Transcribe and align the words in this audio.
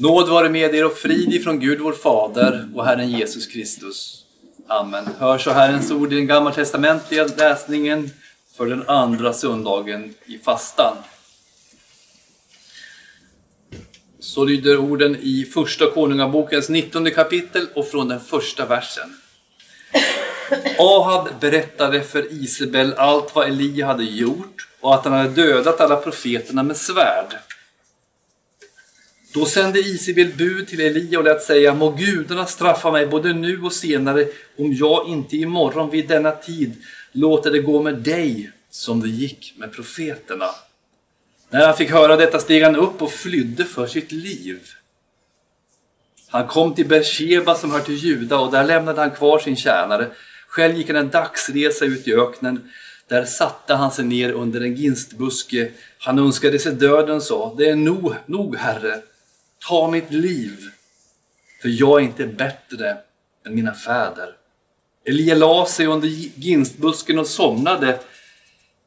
Nåd 0.00 0.28
vare 0.28 0.48
med 0.48 0.74
er 0.74 0.84
och 0.84 0.96
frid 0.96 1.34
ifrån 1.34 1.60
Gud 1.60 1.80
vår 1.80 1.92
Fader 1.92 2.68
och 2.74 2.84
Herren 2.84 3.10
Jesus 3.10 3.46
Kristus. 3.46 4.24
Amen. 4.68 5.08
Hör 5.18 5.38
så 5.38 5.50
Herrens 5.50 5.90
ord 5.90 6.12
i 6.12 6.16
den 6.16 6.26
gammaltestamentliga 6.26 7.26
läsningen 7.36 8.10
för 8.56 8.66
den 8.66 8.88
andra 8.88 9.32
söndagen 9.32 10.14
i 10.26 10.38
fastan. 10.38 10.96
Så 14.20 14.44
lyder 14.44 14.78
orden 14.78 15.16
i 15.20 15.44
Första 15.44 15.90
Konungabokens 15.90 16.68
19 16.68 17.10
kapitel 17.10 17.66
och 17.74 17.88
från 17.88 18.08
den 18.08 18.20
första 18.20 18.66
versen. 18.66 19.16
Ahab 20.78 21.28
berättade 21.40 22.02
för 22.02 22.32
Isabel 22.32 22.94
allt 22.94 23.34
vad 23.34 23.48
Elia 23.48 23.86
hade 23.86 24.04
gjort 24.04 24.68
och 24.80 24.94
att 24.94 25.04
han 25.04 25.12
hade 25.12 25.28
dödat 25.28 25.80
alla 25.80 25.96
profeterna 25.96 26.62
med 26.62 26.76
svärd. 26.76 27.36
Då 29.32 29.44
sände 29.44 29.78
Isibel 29.78 30.32
bud 30.36 30.68
till 30.68 30.80
Elia 30.80 31.18
och 31.18 31.24
lät 31.24 31.42
säga 31.42 31.74
Må 31.74 31.90
gudarna 31.90 32.46
straffa 32.46 32.90
mig 32.90 33.06
både 33.06 33.32
nu 33.32 33.62
och 33.62 33.72
senare 33.72 34.26
om 34.58 34.74
jag 34.74 35.08
inte 35.08 35.36
imorgon 35.36 35.90
vid 35.90 36.08
denna 36.08 36.32
tid 36.32 36.72
låter 37.12 37.50
det 37.50 37.58
gå 37.58 37.82
med 37.82 37.94
dig 37.94 38.50
som 38.70 39.00
det 39.00 39.08
gick 39.08 39.54
med 39.56 39.72
profeterna. 39.72 40.50
När 41.50 41.66
han 41.66 41.76
fick 41.76 41.90
höra 41.90 42.16
detta 42.16 42.38
steg 42.38 42.62
han 42.62 42.76
upp 42.76 43.02
och 43.02 43.12
flydde 43.12 43.64
för 43.64 43.86
sitt 43.86 44.12
liv. 44.12 44.60
Han 46.28 46.46
kom 46.46 46.74
till 46.74 46.88
Bersheba 46.88 47.54
som 47.54 47.70
hör 47.70 47.80
till 47.80 47.94
Juda 47.94 48.38
och 48.38 48.52
där 48.52 48.64
lämnade 48.64 49.00
han 49.00 49.10
kvar 49.10 49.38
sin 49.38 49.56
tjänare. 49.56 50.06
Själv 50.48 50.76
gick 50.76 50.86
han 50.86 50.96
en 50.96 51.10
dagsresa 51.10 51.84
ut 51.84 52.08
i 52.08 52.14
öknen. 52.14 52.70
Där 53.08 53.24
satte 53.24 53.74
han 53.74 53.90
sig 53.90 54.04
ner 54.04 54.32
under 54.32 54.60
en 54.60 54.74
ginstbuske. 54.74 55.70
Han 55.98 56.18
önskade 56.18 56.58
sig 56.58 56.72
döden 56.72 57.16
och 57.16 57.22
sa, 57.22 57.54
det 57.58 57.68
är 57.68 57.76
nog, 57.76 58.14
nog 58.26 58.56
herre, 58.56 59.02
ta 59.68 59.90
mitt 59.90 60.12
liv, 60.12 60.58
för 61.62 61.68
jag 61.68 62.00
är 62.00 62.04
inte 62.04 62.26
bättre 62.26 62.96
än 63.46 63.54
mina 63.54 63.74
fäder. 63.74 64.34
Elia 65.04 65.34
la 65.34 65.66
sig 65.66 65.86
under 65.86 66.08
ginstbusken 66.08 67.18
och 67.18 67.26
somnade, 67.26 67.98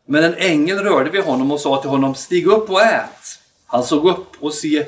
men 0.06 0.24
en 0.24 0.36
ängel 0.36 0.80
rörde 0.80 1.10
vid 1.10 1.24
honom 1.24 1.52
och 1.52 1.60
sa 1.60 1.82
till 1.82 1.90
honom, 1.90 2.16
stig 2.16 2.48
upp 2.48 2.70
och 2.70 2.82
ät. 2.82 3.40
Han 3.66 3.84
såg 3.84 4.10
upp 4.10 4.44
och 4.44 4.54
se, 4.54 4.86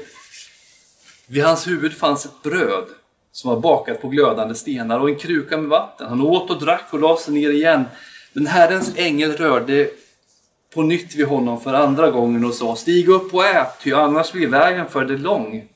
vid 1.27 1.43
hans 1.43 1.67
huvud 1.67 1.93
fanns 1.93 2.25
ett 2.25 2.41
bröd 2.43 2.85
som 3.31 3.49
var 3.49 3.59
bakat 3.59 4.01
på 4.01 4.07
glödande 4.09 4.55
stenar 4.55 4.99
och 4.99 5.09
en 5.09 5.15
kruka 5.15 5.57
med 5.57 5.69
vatten. 5.69 6.09
Han 6.09 6.21
åt 6.21 6.49
och 6.49 6.59
drack 6.59 6.87
och 6.89 6.99
la 6.99 7.17
sig 7.17 7.33
ner 7.33 7.49
igen. 7.49 7.85
Men 8.33 8.47
Herrens 8.47 8.91
ängel 8.95 9.37
rörde 9.37 9.89
på 10.73 10.81
nytt 10.81 11.15
vid 11.15 11.27
honom 11.27 11.61
för 11.61 11.73
andra 11.73 12.11
gången 12.11 12.45
och 12.45 12.53
sa 12.53 12.75
Stig 12.75 13.09
upp 13.09 13.33
och 13.33 13.45
ät, 13.45 13.79
ty 13.81 13.93
annars 13.93 14.31
blir 14.31 14.47
vägen 14.47 14.89
för 14.89 15.05
dig 15.05 15.17
lång. 15.17 15.69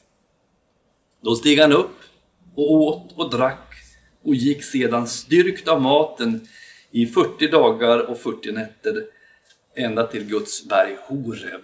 Då 1.21 1.35
steg 1.35 1.59
han 1.59 1.71
upp 1.71 1.95
och 2.55 2.71
åt 2.71 3.11
och 3.17 3.29
drack 3.29 3.73
och 4.23 4.35
gick 4.35 4.63
sedan 4.63 5.07
styrkt 5.07 5.67
av 5.67 5.81
maten 5.81 6.47
i 6.91 7.05
40 7.05 7.47
dagar 7.47 7.99
och 7.99 8.19
40 8.19 8.51
nätter 8.51 9.05
ända 9.75 10.07
till 10.07 10.25
Guds 10.25 10.65
berg 10.65 10.97
Horeb. 11.07 11.61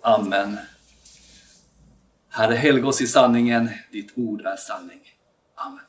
Amen. 0.00 0.58
Herre, 2.28 2.54
helga 2.54 2.88
oss 2.88 3.00
i 3.00 3.06
sanningen. 3.06 3.70
Ditt 3.92 4.12
ord 4.16 4.40
är 4.40 4.56
sanning. 4.56 5.00
Amen. 5.54 5.84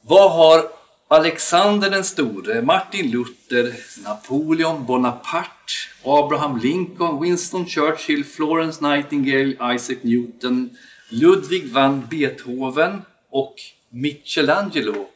Vad 0.00 0.32
har 0.32 0.70
Alexander 1.08 1.90
den 1.90 2.04
store, 2.04 2.62
Martin 2.62 3.10
Luther, 3.10 3.74
Napoleon 4.02 4.86
Bonaparte, 4.86 5.74
Abraham 6.04 6.58
Lincoln, 6.58 7.20
Winston 7.22 7.66
Churchill, 7.66 8.24
Florence 8.24 8.80
Nightingale, 8.82 9.74
Isaac 9.74 9.98
Newton, 10.02 10.76
Ludwig 11.08 11.72
van 11.72 12.06
Beethoven 12.10 13.02
och 13.30 13.54
Michelangelo 13.90 15.08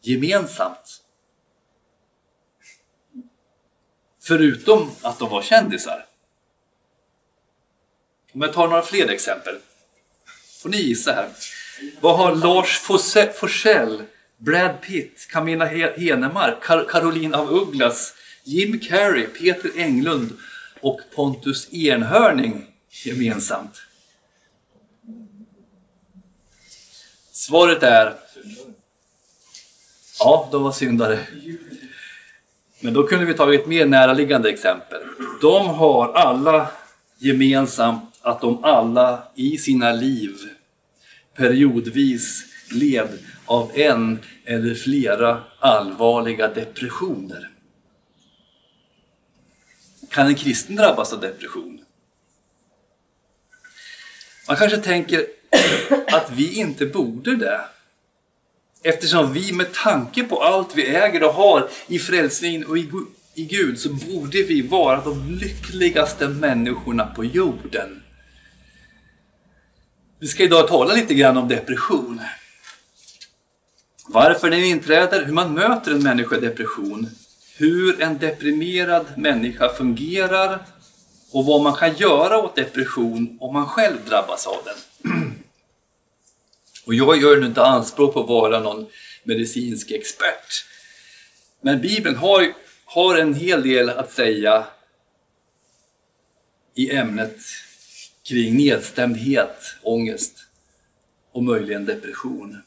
gemensamt? 0.00 1.02
Förutom 4.20 4.90
att 5.02 5.18
de 5.18 5.30
var 5.30 5.42
kändisar. 5.42 6.06
Om 8.32 8.40
jag 8.40 8.52
tar 8.52 8.68
några 8.68 8.82
fler 8.82 9.08
exempel. 9.08 9.58
Får 10.62 10.68
ni 10.68 10.76
gissa 10.76 11.12
här. 11.12 11.30
Vad 12.00 12.16
har 12.16 12.34
Lars 12.34 12.78
Forssell, 12.78 14.02
Brad 14.38 14.80
Pitt, 14.80 15.26
Camilla 15.30 15.64
Henemark, 15.96 16.62
Caroline 16.90 17.34
av 17.34 17.52
Ugglas, 17.52 18.14
Jim 18.44 18.80
Carrey, 18.80 19.26
Peter 19.26 19.70
Englund 19.76 20.32
och 20.80 21.00
Pontus 21.14 21.72
Enhörning 21.72 22.66
gemensamt? 23.04 23.80
Svaret 27.32 27.82
är 27.82 28.14
Ja, 30.18 30.48
de 30.52 30.62
var 30.62 30.72
syndare. 30.72 31.18
Men 32.80 32.94
då 32.94 33.06
kunde 33.06 33.24
vi 33.24 33.34
tagit 33.34 33.66
mer 33.66 33.86
näraliggande 33.86 34.50
exempel. 34.50 35.00
De 35.40 35.66
har 35.66 36.12
alla 36.12 36.70
gemensamt 37.18 38.18
att 38.20 38.40
de 38.40 38.64
alla 38.64 39.22
i 39.34 39.58
sina 39.58 39.92
liv 39.92 40.36
periodvis 41.36 42.47
led 42.72 43.08
av 43.46 43.72
en 43.74 44.18
eller 44.44 44.74
flera 44.74 45.44
allvarliga 45.58 46.48
depressioner. 46.48 47.50
Kan 50.10 50.26
en 50.26 50.34
kristen 50.34 50.76
drabbas 50.76 51.12
av 51.12 51.20
depression? 51.20 51.80
Man 54.48 54.56
kanske 54.56 54.78
tänker 54.78 55.26
att 56.12 56.30
vi 56.30 56.58
inte 56.58 56.86
borde 56.86 57.36
det. 57.36 57.60
Eftersom 58.82 59.32
vi 59.32 59.52
med 59.52 59.72
tanke 59.72 60.24
på 60.24 60.42
allt 60.42 60.76
vi 60.76 60.86
äger 60.86 61.24
och 61.24 61.34
har 61.34 61.68
i 61.86 61.98
frälsningen 61.98 62.64
och 62.64 62.78
i, 62.78 62.88
i 63.34 63.44
Gud 63.44 63.78
så 63.78 63.92
borde 63.92 64.42
vi 64.42 64.62
vara 64.62 65.00
de 65.00 65.38
lyckligaste 65.40 66.28
människorna 66.28 67.06
på 67.06 67.24
jorden. 67.24 68.02
Vi 70.20 70.26
ska 70.26 70.42
idag 70.42 70.68
tala 70.68 70.94
lite 70.94 71.14
grann 71.14 71.36
om 71.36 71.48
depression. 71.48 72.20
Varför 74.10 74.50
den 74.50 74.64
inträder, 74.64 75.24
hur 75.24 75.32
man 75.32 75.54
möter 75.54 75.90
en 75.90 76.02
människa 76.02 76.36
i 76.36 76.40
depression, 76.40 77.10
hur 77.56 78.02
en 78.02 78.18
deprimerad 78.18 79.06
människa 79.16 79.68
fungerar 79.68 80.66
och 81.32 81.46
vad 81.46 81.62
man 81.62 81.74
kan 81.74 81.96
göra 81.96 82.38
åt 82.38 82.56
depression 82.56 83.38
om 83.40 83.52
man 83.52 83.66
själv 83.66 83.96
drabbas 84.08 84.46
av 84.46 84.56
den. 84.64 84.76
Och 86.86 86.94
jag 86.94 87.22
gör 87.22 87.36
nu 87.36 87.46
inte 87.46 87.62
anspråk 87.62 88.14
på 88.14 88.20
att 88.20 88.28
vara 88.28 88.60
någon 88.60 88.86
medicinsk 89.24 89.90
expert. 89.90 90.64
Men 91.60 91.80
Bibeln 91.80 92.16
har, 92.16 92.52
har 92.84 93.16
en 93.16 93.34
hel 93.34 93.62
del 93.62 93.90
att 93.90 94.12
säga 94.12 94.66
i 96.74 96.90
ämnet 96.90 97.36
kring 98.28 98.56
nedstämdhet, 98.56 99.76
ångest 99.82 100.38
och 101.32 101.42
möjligen 101.42 101.84
depression. 101.84 102.62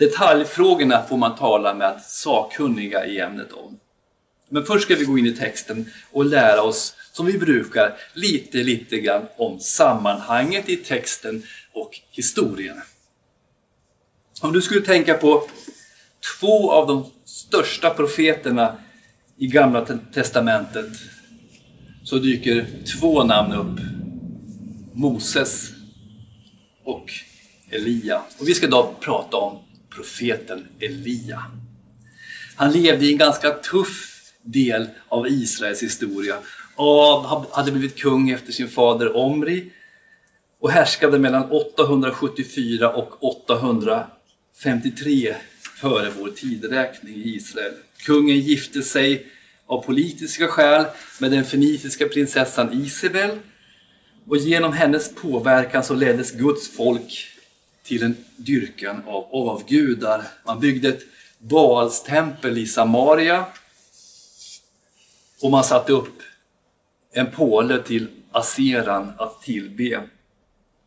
Detaljfrågorna 0.00 1.02
får 1.02 1.16
man 1.16 1.36
tala 1.36 1.74
med 1.74 2.00
sakkunniga 2.02 3.06
i 3.06 3.20
ämnet 3.20 3.52
om. 3.52 3.78
Men 4.48 4.64
först 4.64 4.84
ska 4.84 4.94
vi 4.94 5.04
gå 5.04 5.18
in 5.18 5.26
i 5.26 5.32
texten 5.32 5.90
och 6.12 6.24
lära 6.24 6.62
oss, 6.62 6.94
som 7.12 7.26
vi 7.26 7.38
brukar, 7.38 7.96
lite, 8.14 8.58
lite 8.58 9.00
grann 9.00 9.26
om 9.36 9.60
sammanhanget 9.60 10.68
i 10.68 10.76
texten 10.76 11.42
och 11.72 12.00
historien. 12.10 12.76
Om 14.40 14.52
du 14.52 14.62
skulle 14.62 14.80
tänka 14.80 15.14
på 15.14 15.48
två 16.40 16.72
av 16.72 16.86
de 16.86 17.06
största 17.24 17.90
profeterna 17.90 18.76
i 19.38 19.46
Gamla 19.46 19.86
Testamentet 20.14 20.90
så 22.04 22.18
dyker 22.18 22.66
två 22.98 23.24
namn 23.24 23.52
upp. 23.52 23.80
Moses 24.92 25.70
och 26.84 27.10
Elia. 27.70 28.22
Och 28.38 28.48
vi 28.48 28.54
ska 28.54 28.66
idag 28.66 28.94
prata 29.00 29.36
om 29.36 29.58
profeten 29.90 30.68
Elia. 30.80 31.42
Han 32.56 32.72
levde 32.72 33.06
i 33.06 33.12
en 33.12 33.18
ganska 33.18 33.50
tuff 33.50 34.10
del 34.42 34.88
av 35.08 35.28
Israels 35.28 35.82
historia. 35.82 36.36
Ab 36.76 37.46
hade 37.52 37.72
blivit 37.72 37.98
kung 37.98 38.30
efter 38.30 38.52
sin 38.52 38.68
fader 38.68 39.16
Omri 39.16 39.72
och 40.60 40.70
härskade 40.70 41.18
mellan 41.18 41.50
874 41.50 42.90
och 42.90 43.24
853 43.24 45.34
före 45.80 46.10
vår 46.18 46.28
tideräkning 46.28 47.14
i 47.14 47.36
Israel. 47.36 47.72
Kungen 48.06 48.40
gifte 48.40 48.82
sig 48.82 49.26
av 49.66 49.82
politiska 49.82 50.48
skäl 50.48 50.84
med 51.18 51.30
den 51.30 51.44
fenitiska 51.44 52.08
prinsessan 52.08 52.72
Isabel 52.72 53.30
och 54.26 54.36
genom 54.36 54.72
hennes 54.72 55.14
påverkan 55.14 55.84
så 55.84 55.94
leddes 55.94 56.32
Guds 56.32 56.68
folk 56.68 57.29
till 57.90 58.02
en 58.02 58.16
dyrkan 58.36 59.02
av 59.06 59.28
avgudar. 59.32 60.24
Man 60.46 60.60
byggde 60.60 60.88
ett 60.88 61.02
Baals 61.38 62.02
tempel 62.02 62.58
i 62.58 62.66
Samaria 62.66 63.46
och 65.42 65.50
man 65.50 65.64
satte 65.64 65.92
upp 65.92 66.22
en 67.12 67.30
påle 67.30 67.82
till 67.82 68.08
Aseran 68.32 69.12
att 69.18 69.42
tillbe. 69.42 70.02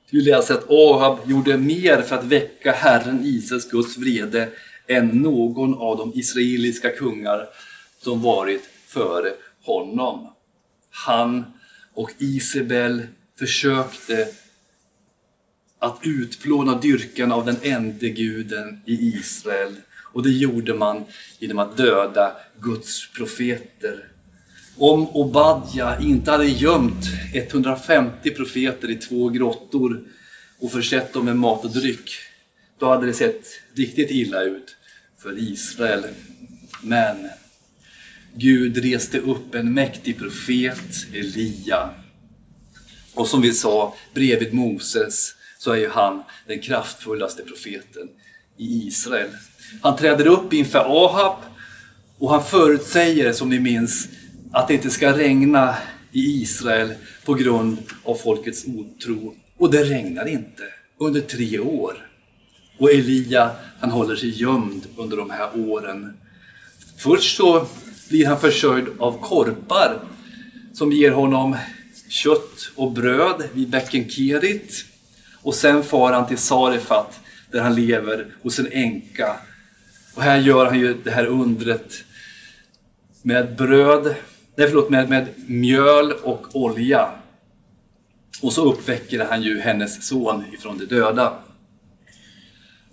Vi 0.10 0.22
läser 0.22 0.54
att 0.54 0.70
Ahab 0.70 1.18
gjorde 1.26 1.58
mer 1.58 2.02
för 2.02 2.16
att 2.16 2.24
väcka 2.24 2.72
Herren 2.72 3.22
Israels 3.24 3.70
Guds 3.70 3.98
vrede 3.98 4.50
än 4.88 5.08
någon 5.08 5.78
av 5.78 5.98
de 5.98 6.12
israeliska 6.16 6.90
kungar 6.90 7.50
som 8.00 8.22
varit 8.22 8.70
före 8.88 9.34
honom. 9.64 10.34
Han 10.90 11.46
och 11.94 12.12
Isabel 12.18 13.08
försökte 13.40 14.28
att 15.84 16.00
utplåna 16.04 16.80
dyrkan 16.80 17.32
av 17.32 17.46
den 17.46 17.58
ende 17.62 18.10
guden 18.10 18.82
i 18.86 18.94
Israel. 18.94 19.76
Och 20.14 20.24
det 20.24 20.30
gjorde 20.30 20.74
man 20.74 21.06
genom 21.40 21.60
att 21.60 21.78
döda 21.78 22.36
Guds 22.60 23.12
profeter. 23.12 24.08
Om 24.78 25.08
Obadja 25.08 26.00
inte 26.00 26.32
hade 26.32 26.46
gömt 26.46 27.06
150 27.34 28.32
profeter 28.32 28.92
i 28.92 28.96
två 28.96 29.30
grottor 29.30 30.04
och 30.60 30.72
försett 30.72 31.14
dem 31.14 31.26
med 31.26 31.38
mat 31.38 31.66
och 31.66 31.72
dryck, 31.72 32.12
då 32.80 32.90
hade 32.90 33.06
det 33.06 33.14
sett 33.14 33.46
riktigt 33.76 34.12
illa 34.12 34.44
ut 34.44 34.76
för 35.18 35.40
Israel. 35.40 36.04
Men 36.82 37.30
Gud 38.36 38.78
reste 38.78 39.20
upp 39.20 39.56
en 39.56 39.74
mäktig 39.74 40.20
profet, 40.20 41.08
Elia. 41.14 41.90
Och 43.14 43.28
som 43.28 43.42
vi 43.42 43.54
sa, 43.54 43.96
bredvid 44.14 44.54
Moses 44.54 45.36
så 45.64 45.72
är 45.72 45.78
ju 45.78 45.90
han 45.90 46.24
den 46.48 46.60
kraftfullaste 46.60 47.44
profeten 47.44 48.10
i 48.58 48.88
Israel. 48.88 49.30
Han 49.82 49.98
träder 49.98 50.28
upp 50.28 50.54
inför 50.54 50.80
Ahab 50.80 51.36
och 52.18 52.32
han 52.32 52.44
förutsäger, 52.44 53.34
som 53.34 53.50
ni 53.50 53.60
minns, 53.60 54.08
att 54.52 54.68
det 54.68 54.74
inte 54.74 54.90
ska 54.90 55.18
regna 55.18 55.76
i 56.12 56.42
Israel 56.42 56.94
på 57.26 57.34
grund 57.34 57.78
av 58.04 58.16
folkets 58.16 58.66
otro. 58.66 59.36
Och 59.58 59.72
det 59.72 59.84
regnar 59.84 60.28
inte 60.28 60.64
under 60.98 61.22
tre 61.22 61.60
år. 61.60 62.08
Och 62.78 62.92
Elia, 62.92 63.52
han 63.80 63.92
håller 63.92 64.16
sig 64.16 64.30
gömd 64.30 64.88
under 64.98 65.18
de 65.18 65.30
här 65.30 65.50
åren. 65.56 66.18
Först 66.98 67.38
så 67.38 67.68
blir 68.10 68.26
han 68.26 68.40
försörjd 68.40 68.88
av 69.00 69.22
korpar 69.22 70.00
som 70.74 70.92
ger 70.92 71.12
honom 71.12 71.56
kött 72.10 72.72
och 72.76 72.92
bröd 72.92 73.44
vid 73.54 73.70
bäcken 73.70 74.10
Kerit. 74.10 74.86
Och 75.44 75.56
sen 75.56 75.84
far 75.84 76.14
han 76.14 76.28
till 76.28 76.38
Sarefat 76.38 77.20
där 77.52 77.62
han 77.62 77.76
lever 77.76 78.28
hos 78.44 78.60
en 78.60 78.72
änka. 78.72 79.36
Och 80.16 80.22
här 80.22 80.38
gör 80.38 80.66
han 80.66 80.80
ju 80.80 80.94
det 81.04 81.12
här 81.12 81.26
undret 81.26 81.94
med 83.22 83.56
bröd, 83.56 84.16
nej 84.56 84.68
förlåt, 84.68 84.90
med, 84.90 85.10
med 85.10 85.28
mjöl 85.48 86.12
och 86.24 86.56
olja. 86.56 87.10
Och 88.42 88.54
så 88.54 88.74
uppväcker 88.74 89.26
han 89.26 89.42
ju 89.42 89.60
hennes 89.60 90.08
son 90.08 90.44
ifrån 90.54 90.78
de 90.78 90.86
döda. 90.86 91.34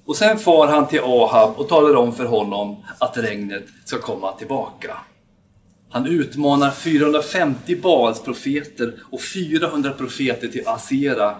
Och 0.05 0.17
sen 0.17 0.39
far 0.39 0.67
han 0.67 0.87
till 0.87 1.01
Ahab 1.01 1.55
och 1.57 1.69
talar 1.69 1.95
om 1.95 2.15
för 2.15 2.25
honom 2.25 2.85
att 2.99 3.19
regnet 3.19 3.65
ska 3.85 3.99
komma 3.99 4.33
tillbaka. 4.33 4.97
Han 5.91 6.07
utmanar 6.07 6.71
450 6.71 7.77
Baals 7.77 8.23
profeter 8.23 8.95
och 9.11 9.21
400 9.23 9.91
profeter 9.91 10.49
till 10.49 10.69
Asera 10.69 11.37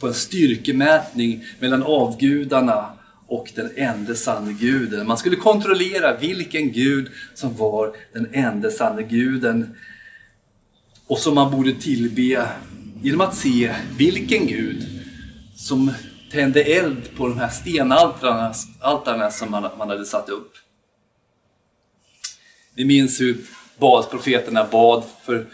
på 0.00 0.08
en 0.08 0.14
styrkemätning 0.14 1.44
mellan 1.58 1.82
avgudarna 1.82 2.92
och 3.26 3.52
den 3.54 3.70
enda 3.76 4.14
sanne 4.14 4.52
guden. 4.52 5.06
Man 5.06 5.18
skulle 5.18 5.36
kontrollera 5.36 6.16
vilken 6.16 6.72
gud 6.72 7.10
som 7.34 7.56
var 7.56 7.96
den 8.12 8.34
enda 8.34 8.70
sanne 8.70 9.02
guden 9.02 9.76
och 11.06 11.18
som 11.18 11.34
man 11.34 11.50
borde 11.50 11.72
tillbe 11.72 12.48
genom 13.02 13.20
att 13.20 13.36
se 13.36 13.74
vilken 13.98 14.46
gud 14.46 14.86
som 15.56 15.92
tände 16.30 16.62
eld 16.62 17.16
på 17.16 17.28
de 17.28 17.38
här 17.38 17.48
stenaltarna 17.48 19.30
som 19.30 19.50
man, 19.50 19.70
man 19.78 19.88
hade 19.88 20.06
satt 20.06 20.28
upp. 20.28 20.52
Ni 22.74 22.84
minns 22.84 23.20
hur 23.20 23.36
Baalsprofeterna 23.78 24.64
bad 24.64 25.04
för 25.24 25.46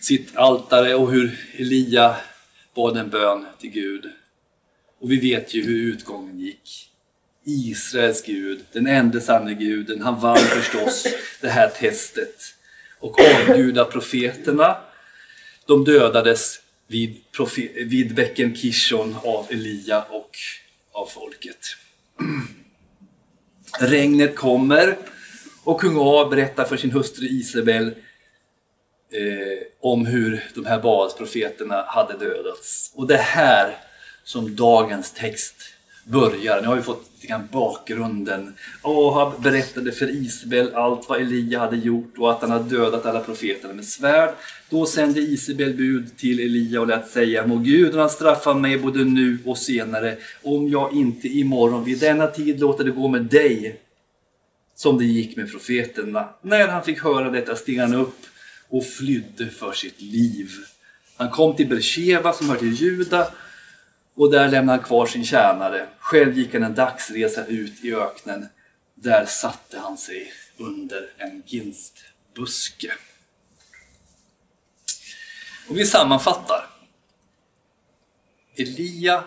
sitt 0.00 0.36
altare 0.36 0.94
och 0.94 1.12
hur 1.12 1.38
Elia 1.58 2.16
bad 2.78 2.96
en 2.96 3.10
bön 3.10 3.46
till 3.60 3.70
Gud. 3.70 4.10
Och 5.00 5.10
vi 5.10 5.20
vet 5.20 5.54
ju 5.54 5.62
hur 5.64 5.92
utgången 5.92 6.38
gick. 6.38 6.90
Israels 7.44 8.22
Gud, 8.22 8.64
den 8.72 8.86
enda 8.86 9.20
sanne 9.20 9.54
guden, 9.54 10.02
han 10.02 10.20
vann 10.20 10.36
förstås 10.36 11.06
det 11.40 11.48
här 11.48 11.68
testet. 11.68 12.54
Och 12.98 13.20
avgudaprofeterna, 13.20 14.76
de 15.66 15.84
dödades 15.84 16.60
vid, 16.86 17.20
vid 17.74 18.14
bäcken 18.14 18.54
Kishon 18.54 19.16
av 19.22 19.46
Elia 19.50 20.02
och 20.02 20.36
av 20.92 21.06
folket. 21.06 21.66
Regnet 23.80 24.36
kommer 24.36 24.96
och 25.64 25.80
kung 25.80 25.96
A 25.98 26.28
berättar 26.30 26.64
för 26.64 26.76
sin 26.76 26.90
hustru 26.90 27.26
Isabel 27.26 27.94
eh, 29.10 29.66
om 29.80 30.06
hur 30.06 30.44
de 30.54 30.66
här 30.66 30.82
Baals-profeterna 30.82 31.84
hade 31.86 32.18
dödats. 32.18 32.92
Och 32.94 33.06
det 33.06 33.14
är 33.14 33.22
här 33.22 33.76
som 34.24 34.56
dagens 34.56 35.12
text 35.12 35.54
börjar. 36.04 36.60
Nu 36.60 36.66
har 36.66 36.76
vi 36.76 36.82
fått 36.82 37.10
lite 37.14 37.26
grann 37.26 37.48
bakgrunden. 37.52 38.54
Ahab 38.82 39.42
berättade 39.42 39.92
för 39.92 40.10
Isabel 40.10 40.74
allt 40.74 41.08
vad 41.08 41.20
Elia 41.20 41.58
hade 41.58 41.76
gjort 41.76 42.18
och 42.18 42.30
att 42.30 42.40
han 42.40 42.50
hade 42.50 42.76
dödat 42.76 43.06
alla 43.06 43.20
profeterna 43.20 43.74
med 43.74 43.84
svärd. 43.84 44.30
Då 44.70 44.86
sände 44.86 45.20
Isabel 45.20 45.74
bud 45.74 46.16
till 46.16 46.40
Elia 46.40 46.80
och 46.80 46.86
lät 46.86 47.08
säga 47.08 47.46
Må 47.46 47.56
gudarna 47.56 48.08
straffa 48.08 48.54
mig 48.54 48.78
både 48.78 49.04
nu 49.04 49.38
och 49.44 49.58
senare 49.58 50.16
om 50.42 50.68
jag 50.68 50.92
inte 50.92 51.28
imorgon 51.28 51.84
vid 51.84 52.00
denna 52.00 52.26
tid 52.26 52.60
låter 52.60 52.84
det 52.84 52.90
gå 52.90 53.08
med 53.08 53.22
dig 53.22 53.80
som 54.74 54.98
det 54.98 55.04
gick 55.04 55.36
med 55.36 55.50
profeterna. 55.50 56.28
När 56.42 56.68
han 56.68 56.84
fick 56.84 57.02
höra 57.02 57.30
detta 57.30 57.56
steg 57.56 57.80
han 57.80 57.94
upp 57.94 58.16
och 58.68 58.86
flydde 58.86 59.50
för 59.50 59.72
sitt 59.72 60.00
liv. 60.00 60.50
Han 61.16 61.30
kom 61.30 61.56
till 61.56 61.68
Bersheva 61.68 62.32
som 62.32 62.48
hör 62.48 62.56
till 62.56 62.74
Juda 62.74 63.32
och 64.14 64.30
där 64.30 64.48
lämnade 64.48 64.78
han 64.78 64.86
kvar 64.86 65.06
sin 65.06 65.24
tjänare. 65.24 65.88
Själv 65.98 66.38
gick 66.38 66.52
han 66.52 66.62
en 66.62 66.74
dagsresa 66.74 67.46
ut 67.46 67.84
i 67.84 67.94
öknen. 67.94 68.48
Där 68.94 69.26
satte 69.26 69.78
han 69.78 69.98
sig 69.98 70.32
under 70.56 71.10
en 71.16 71.42
ginstbuske. 71.46 72.92
Och 75.68 75.78
vi 75.78 75.86
sammanfattar. 75.86 76.66
Elia 78.56 79.24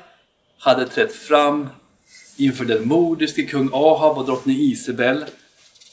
hade 0.58 0.88
trätt 0.88 1.16
fram 1.16 1.70
inför 2.36 2.66
den 2.66 2.88
mordiske 2.88 3.44
kung 3.44 3.70
Ahab 3.74 4.18
och 4.18 4.26
drottning 4.26 4.58
Isabel 4.58 5.26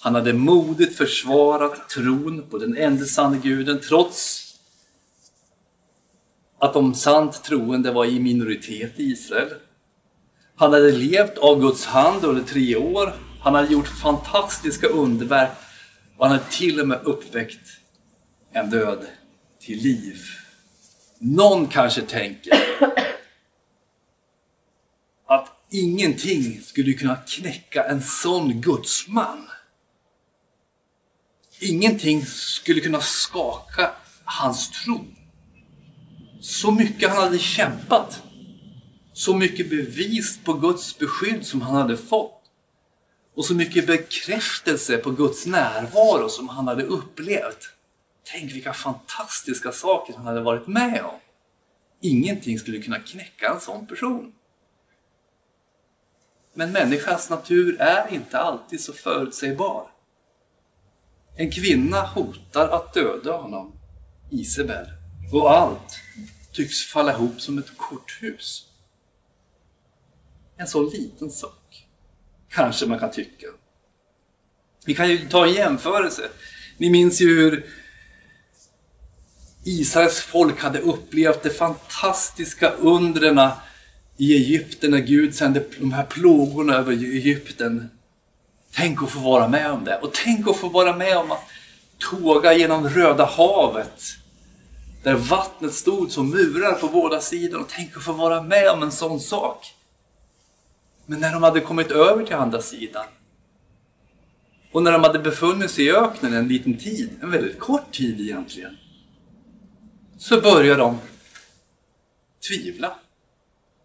han 0.00 0.14
hade 0.14 0.32
modigt 0.32 0.96
försvarat 0.96 1.88
tron 1.88 2.46
på 2.50 2.58
den 2.58 2.76
enda 2.76 3.04
sanne 3.04 3.38
guden 3.38 3.80
trots 3.80 4.44
att 6.58 6.74
de 6.74 6.94
sant 6.94 7.44
troende 7.44 7.92
var 7.92 8.04
i 8.04 8.20
minoritet 8.20 8.92
i 8.96 9.02
Israel. 9.02 9.48
Han 10.56 10.72
hade 10.72 10.92
levt 10.92 11.38
av 11.38 11.60
Guds 11.60 11.86
hand 11.86 12.24
under 12.24 12.42
tre 12.42 12.76
år. 12.76 13.14
Han 13.40 13.54
hade 13.54 13.72
gjort 13.72 13.88
fantastiska 13.88 14.86
underverk 14.86 15.50
och 16.16 16.26
han 16.26 16.38
hade 16.38 16.50
till 16.50 16.80
och 16.80 16.88
med 16.88 17.00
uppväckt 17.04 17.68
en 18.52 18.70
död 18.70 19.06
till 19.60 19.78
liv. 19.78 20.20
Någon 21.18 21.66
kanske 21.66 22.02
tänker 22.02 22.52
att 25.26 25.48
ingenting 25.70 26.60
skulle 26.62 26.92
kunna 26.92 27.16
knäcka 27.16 27.84
en 27.84 28.02
sån 28.02 28.60
gudsman. 28.60 29.48
Ingenting 31.60 32.26
skulle 32.26 32.80
kunna 32.80 33.00
skaka 33.00 33.90
hans 34.24 34.70
tro. 34.70 35.04
Så 36.40 36.70
mycket 36.70 37.10
han 37.10 37.18
hade 37.18 37.38
kämpat. 37.38 38.22
Så 39.12 39.34
mycket 39.34 39.70
bevis 39.70 40.38
på 40.44 40.52
Guds 40.52 40.98
beskydd 40.98 41.46
som 41.46 41.60
han 41.60 41.74
hade 41.74 41.96
fått. 41.96 42.42
Och 43.34 43.44
så 43.44 43.54
mycket 43.54 43.86
bekräftelse 43.86 44.98
på 44.98 45.10
Guds 45.10 45.46
närvaro 45.46 46.28
som 46.28 46.48
han 46.48 46.68
hade 46.68 46.82
upplevt. 46.82 47.70
Tänk 48.32 48.52
vilka 48.52 48.72
fantastiska 48.72 49.72
saker 49.72 50.14
han 50.14 50.26
hade 50.26 50.40
varit 50.40 50.66
med 50.66 51.04
om. 51.04 51.18
Ingenting 52.00 52.58
skulle 52.58 52.82
kunna 52.82 52.98
knäcka 52.98 53.48
en 53.48 53.60
sån 53.60 53.86
person. 53.86 54.32
Men 56.54 56.72
människans 56.72 57.30
natur 57.30 57.80
är 57.80 58.14
inte 58.14 58.38
alltid 58.38 58.80
så 58.80 58.92
förutsägbar. 58.92 59.90
En 61.40 61.50
kvinna 61.50 62.00
hotar 62.00 62.68
att 62.68 62.94
döda 62.94 63.32
honom, 63.32 63.72
Isabel, 64.30 64.86
och 65.32 65.52
allt 65.52 66.00
tycks 66.52 66.82
falla 66.82 67.12
ihop 67.12 67.40
som 67.40 67.58
ett 67.58 67.76
korthus. 67.76 68.66
En 70.56 70.66
så 70.66 70.90
liten 70.90 71.30
sak, 71.30 71.86
kanske 72.48 72.86
man 72.86 72.98
kan 72.98 73.10
tycka. 73.10 73.46
Vi 74.86 74.94
kan 74.94 75.08
ju 75.08 75.28
ta 75.28 75.46
en 75.46 75.52
jämförelse. 75.52 76.28
Ni 76.76 76.90
minns 76.90 77.20
ju 77.20 77.40
hur 77.40 77.66
Israels 79.64 80.20
folk 80.20 80.60
hade 80.60 80.78
upplevt 80.78 81.42
de 81.42 81.50
fantastiska 81.50 82.70
undren 82.70 83.50
i 84.16 84.34
Egypten 84.34 84.90
när 84.90 84.98
Gud 84.98 85.34
sände 85.34 85.64
de 85.78 85.92
här 85.92 86.04
plågorna 86.04 86.74
över 86.74 86.92
Egypten. 86.92 87.90
Tänk 88.78 89.02
att 89.02 89.10
få 89.10 89.20
vara 89.20 89.48
med 89.48 89.70
om 89.70 89.84
det. 89.84 89.98
Och 89.98 90.12
tänk 90.12 90.48
att 90.48 90.56
få 90.56 90.68
vara 90.68 90.96
med 90.96 91.16
om 91.16 91.32
att 91.32 91.42
tåga 91.98 92.52
genom 92.52 92.88
Röda 92.88 93.24
havet. 93.24 94.02
Där 95.02 95.14
vattnet 95.14 95.74
stod 95.74 96.10
som 96.10 96.30
murar 96.30 96.72
på 96.72 96.88
båda 96.88 97.20
sidor. 97.20 97.60
Och 97.60 97.68
tänk 97.68 97.96
att 97.96 98.02
få 98.02 98.12
vara 98.12 98.42
med 98.42 98.70
om 98.70 98.82
en 98.82 98.92
sån 98.92 99.20
sak. 99.20 99.74
Men 101.06 101.20
när 101.20 101.32
de 101.32 101.42
hade 101.42 101.60
kommit 101.60 101.90
över 101.90 102.24
till 102.24 102.34
andra 102.34 102.62
sidan 102.62 103.04
och 104.72 104.82
när 104.82 104.92
de 104.92 105.02
hade 105.02 105.18
befunnit 105.18 105.70
sig 105.70 105.84
i 105.84 105.92
öknen 105.92 106.34
en 106.34 106.48
liten 106.48 106.76
tid, 106.76 107.10
en 107.22 107.30
väldigt 107.30 107.58
kort 107.58 107.92
tid 107.92 108.20
egentligen, 108.20 108.76
så 110.18 110.40
började 110.40 110.80
de 110.80 110.98
tvivla 112.48 112.94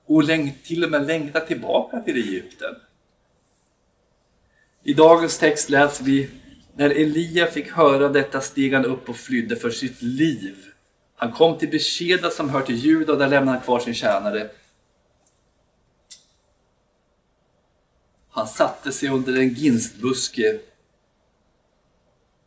och 0.06 0.24
till 0.64 0.84
och 0.84 0.92
med 0.92 1.08
längta 1.08 1.40
tillbaka 1.40 2.00
till 2.00 2.16
Egypten. 2.16 2.76
I 4.86 4.94
dagens 4.94 5.38
text 5.38 5.70
läser 5.70 6.04
vi 6.04 6.30
när 6.76 6.90
Elia 6.90 7.48
fick 7.48 7.72
höra 7.72 8.10
detta 8.10 8.42
steg 8.42 8.74
han 8.74 8.86
upp 8.86 9.10
och 9.10 9.16
flydde 9.16 9.56
för 9.56 9.70
sitt 9.70 10.02
liv. 10.02 10.56
Han 11.16 11.32
kom 11.32 11.58
till 11.58 11.70
Beskeda 11.70 12.30
som 12.30 12.50
hör 12.50 12.62
till 12.62 12.76
Juda 12.76 13.14
och 13.14 13.20
där 13.20 13.28
lämnade 13.28 13.58
han 13.58 13.66
kvar 13.66 13.80
sin 13.80 13.94
tjänare. 13.94 14.50
Han 18.30 18.48
satte 18.48 18.92
sig 18.92 19.10
under 19.10 19.40
en 19.40 19.50
ginstbuske. 19.50 20.60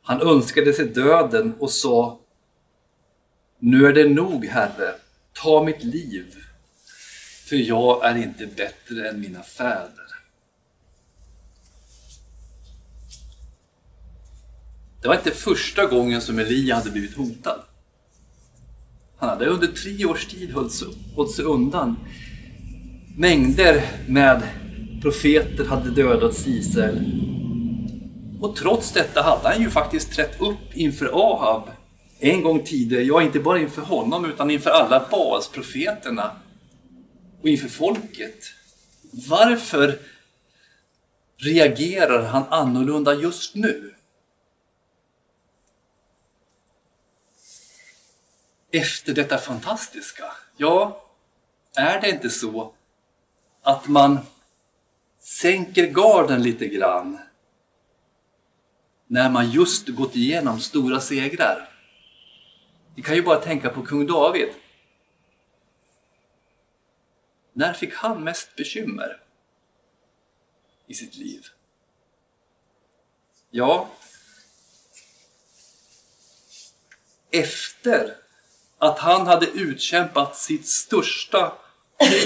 Han 0.02 0.20
önskade 0.20 0.72
sig 0.72 0.86
döden 0.86 1.54
och 1.58 1.70
sa 1.70 2.20
Nu 3.58 3.86
är 3.86 3.92
det 3.92 4.08
nog, 4.08 4.44
Herre, 4.44 4.94
ta 5.32 5.64
mitt 5.64 5.84
liv, 5.84 6.36
för 7.48 7.56
jag 7.56 8.04
är 8.04 8.16
inte 8.16 8.46
bättre 8.46 9.08
än 9.08 9.20
mina 9.20 9.42
fäder. 9.42 10.15
Det 15.02 15.08
var 15.08 15.14
inte 15.14 15.30
första 15.30 15.86
gången 15.86 16.20
som 16.20 16.38
Elia 16.38 16.74
hade 16.74 16.90
blivit 16.90 17.16
hotad. 17.16 17.60
Han 19.18 19.28
hade 19.28 19.46
under 19.46 19.66
tre 19.66 20.04
års 20.04 20.26
tid 20.26 20.52
hållit 21.14 21.32
sig 21.34 21.44
undan. 21.44 21.96
Mängder 23.16 23.82
med 24.08 24.42
profeter 25.02 25.64
hade 25.64 25.90
dödats 25.90 26.46
i 26.46 26.50
Israel. 26.58 27.22
Och 28.40 28.56
trots 28.56 28.92
detta 28.92 29.22
hade 29.22 29.48
han 29.48 29.62
ju 29.62 29.70
faktiskt 29.70 30.12
trätt 30.12 30.40
upp 30.40 30.74
inför 30.74 31.10
Ahab 31.12 31.62
en 32.18 32.42
gång 32.42 32.64
tidigare. 32.64 33.04
Ja, 33.04 33.22
inte 33.22 33.40
bara 33.40 33.58
inför 33.60 33.82
honom 33.82 34.24
utan 34.24 34.50
inför 34.50 34.70
alla 34.70 35.06
Baalsprofeterna 35.10 36.30
och 37.42 37.48
inför 37.48 37.68
folket. 37.68 38.44
Varför 39.28 39.98
reagerar 41.38 42.22
han 42.22 42.44
annorlunda 42.48 43.14
just 43.14 43.54
nu? 43.54 43.95
Efter 48.72 49.14
detta 49.14 49.38
fantastiska? 49.38 50.24
Ja, 50.56 51.02
är 51.76 52.00
det 52.00 52.10
inte 52.10 52.30
så 52.30 52.74
att 53.62 53.88
man 53.88 54.18
sänker 55.18 55.86
garden 55.86 56.42
lite 56.42 56.68
grann 56.68 57.18
när 59.06 59.30
man 59.30 59.50
just 59.50 59.88
gått 59.88 60.16
igenom 60.16 60.60
stora 60.60 61.00
segrar. 61.00 61.72
Vi 62.94 63.02
kan 63.02 63.14
ju 63.14 63.22
bara 63.22 63.40
tänka 63.40 63.70
på 63.70 63.82
kung 63.82 64.06
David. 64.06 64.48
När 67.52 67.72
fick 67.72 67.94
han 67.94 68.24
mest 68.24 68.56
bekymmer 68.56 69.22
i 70.86 70.94
sitt 70.94 71.16
liv? 71.16 71.46
Ja, 73.50 73.88
efter 77.30 78.16
att 78.86 78.98
han 78.98 79.26
hade 79.26 79.46
utkämpat 79.46 80.36
sitt 80.36 80.68
största 80.68 81.52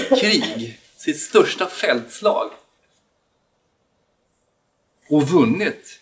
krig, 0.09 0.79
sitt 0.95 1.21
största 1.21 1.67
fältslag 1.67 2.51
och 5.09 5.23
vunnit 5.29 5.99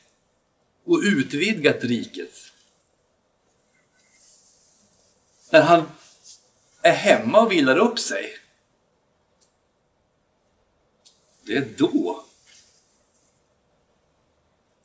och 0.86 1.00
utvidgat 1.04 1.84
riket. 1.84 2.52
När 5.52 5.62
han 5.62 5.84
är 6.82 6.92
hemma 6.92 7.42
och 7.42 7.52
vilar 7.52 7.78
upp 7.78 8.00
sig. 8.00 8.38
Det 11.44 11.54
är 11.54 11.68
då 11.78 12.24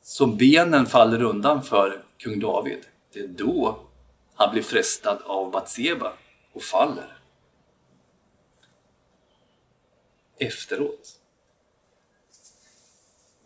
som 0.02 0.36
benen 0.36 0.86
faller 0.86 1.22
undan 1.22 1.62
för 1.62 2.04
kung 2.16 2.40
David. 2.40 2.86
Det 3.12 3.20
är 3.20 3.28
då 3.28 3.84
han 4.34 4.52
blir 4.52 4.62
frestad 4.62 5.22
av 5.24 5.50
Batseba 5.50 6.12
och 6.52 6.62
faller. 6.62 7.18
Efteråt. 10.38 11.20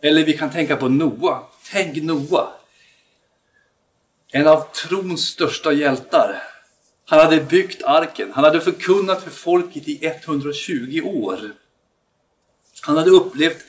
Eller 0.01 0.25
vi 0.25 0.39
kan 0.39 0.51
tänka 0.51 0.77
på 0.77 0.89
Noa. 0.89 1.43
Tänk 1.71 2.03
Noa. 2.03 2.53
En 4.33 4.47
av 4.47 4.73
trons 4.73 5.25
största 5.25 5.73
hjältar. 5.73 6.43
Han 7.05 7.19
hade 7.19 7.41
byggt 7.41 7.83
arken. 7.83 8.33
Han 8.33 8.45
hade 8.45 8.61
förkunnat 8.61 9.23
för 9.23 9.31
folket 9.31 9.89
i 9.89 10.07
120 10.07 11.01
år. 11.05 11.53
Han 12.81 12.97
hade 12.97 13.11
upplevt 13.11 13.65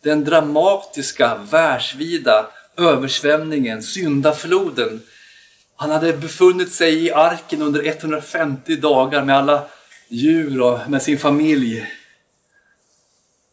den 0.00 0.24
dramatiska, 0.24 1.34
världsvida 1.34 2.50
översvämningen, 2.76 3.82
syndafloden. 3.82 5.02
Han 5.76 5.90
hade 5.90 6.12
befunnit 6.12 6.72
sig 6.72 7.04
i 7.04 7.12
arken 7.12 7.62
under 7.62 7.86
150 7.86 8.76
dagar 8.76 9.24
med 9.24 9.36
alla 9.36 9.66
djur 10.08 10.60
och 10.60 10.90
med 10.90 11.02
sin 11.02 11.18
familj. 11.18 11.86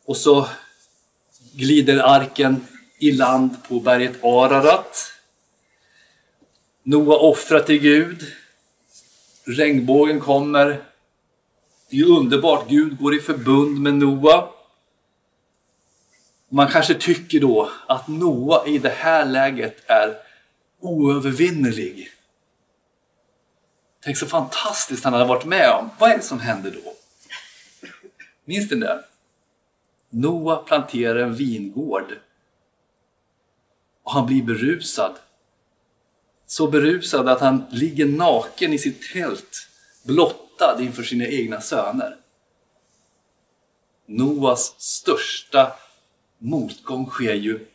Och 0.05 0.17
så 0.17 0.47
glider 1.53 1.99
arken 1.99 2.67
i 2.99 3.11
land 3.11 3.63
på 3.67 3.79
berget 3.79 4.23
Ararat. 4.23 5.11
Noa 6.83 7.17
offrar 7.17 7.59
till 7.59 7.79
Gud. 7.79 8.23
Regnbågen 9.45 10.19
kommer. 10.19 10.83
Det 11.89 11.99
är 11.99 12.05
underbart, 12.05 12.69
Gud 12.69 12.97
går 12.97 13.15
i 13.15 13.19
förbund 13.19 13.79
med 13.79 13.93
Noa. 13.93 14.49
Man 16.49 16.67
kanske 16.67 16.93
tycker 16.93 17.39
då 17.39 17.71
att 17.87 18.07
Noa 18.07 18.67
i 18.67 18.77
det 18.77 18.93
här 18.97 19.25
läget 19.25 19.77
är 19.85 20.30
oövervinnerlig. 20.81 22.11
Tänk 24.03 24.17
så 24.17 24.25
fantastiskt 24.25 25.03
han 25.03 25.13
hade 25.13 25.25
varit 25.25 25.45
med 25.45 25.71
om. 25.71 25.89
Vad 25.99 26.11
är 26.11 26.17
det 26.17 26.23
som 26.23 26.39
händer 26.39 26.71
då? 26.83 26.93
Minns 28.45 28.71
ni 28.71 28.77
det? 28.77 29.03
Noa 30.09 30.55
planterar 30.55 31.15
en 31.15 31.35
vingård 31.35 32.17
och 34.03 34.11
han 34.11 34.25
blir 34.25 34.43
berusad. 34.43 35.15
Så 36.45 36.67
berusad 36.67 37.29
att 37.29 37.39
han 37.39 37.65
ligger 37.71 38.05
naken 38.05 38.73
i 38.73 38.77
sitt 38.77 39.13
tält, 39.13 39.67
blottad 40.03 40.81
inför 40.81 41.03
sina 41.03 41.25
egna 41.25 41.61
söner. 41.61 42.17
Noas 44.05 44.75
största 44.77 45.73
motgång 46.37 47.09
sker 47.09 47.33
ju 47.33 47.67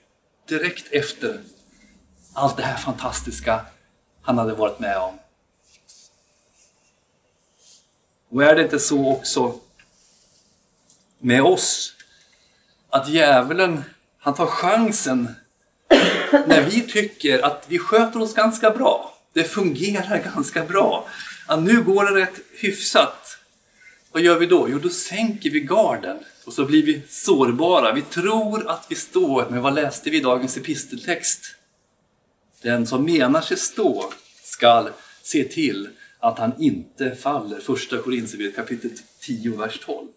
direkt 0.48 0.92
efter 0.92 1.40
allt 2.36 2.56
det 2.56 2.62
här 2.62 2.76
fantastiska 2.76 3.60
han 4.22 4.38
hade 4.38 4.54
varit 4.54 4.78
med 4.78 4.98
om. 4.98 5.18
Och 8.28 8.44
är 8.44 8.54
det 8.54 8.62
inte 8.62 8.78
så 8.78 9.12
också 9.12 9.60
med 11.18 11.42
oss 11.42 11.92
att 12.90 13.08
djävulen, 13.08 13.84
han 14.18 14.34
tar 14.34 14.46
chansen 14.46 15.34
när 16.46 16.62
vi 16.62 16.80
tycker 16.80 17.42
att 17.42 17.64
vi 17.68 17.78
sköter 17.78 18.22
oss 18.22 18.34
ganska 18.34 18.70
bra. 18.70 19.18
Det 19.32 19.44
fungerar 19.44 20.18
ganska 20.34 20.64
bra. 20.64 21.08
Att 21.46 21.62
nu 21.62 21.82
går 21.82 22.04
det 22.04 22.20
rätt 22.20 22.40
hyfsat. 22.60 23.38
Vad 24.12 24.22
gör 24.22 24.38
vi 24.38 24.46
då? 24.46 24.68
Jo, 24.70 24.78
då 24.78 24.88
sänker 24.88 25.50
vi 25.50 25.60
garden 25.60 26.18
och 26.44 26.52
så 26.52 26.64
blir 26.64 26.86
vi 26.86 27.02
sårbara. 27.08 27.92
Vi 27.92 28.02
tror 28.02 28.70
att 28.70 28.86
vi 28.88 28.94
står, 28.94 29.46
men 29.50 29.62
vad 29.62 29.74
läste 29.74 30.10
vi 30.10 30.16
i 30.16 30.20
dagens 30.20 30.56
episteltext? 30.56 31.55
Den 32.62 32.86
som 32.86 33.04
menar 33.04 33.40
sig 33.40 33.56
stå 33.56 34.12
skall 34.42 34.90
se 35.22 35.44
till 35.44 35.88
att 36.18 36.38
han 36.38 36.52
inte 36.58 37.16
faller. 37.16 37.60
Första 37.60 37.98
Korinthierbrevet 37.98 38.56
kapitel 38.56 38.90
10, 39.20 39.56
vers 39.56 39.80
12. 39.84 40.08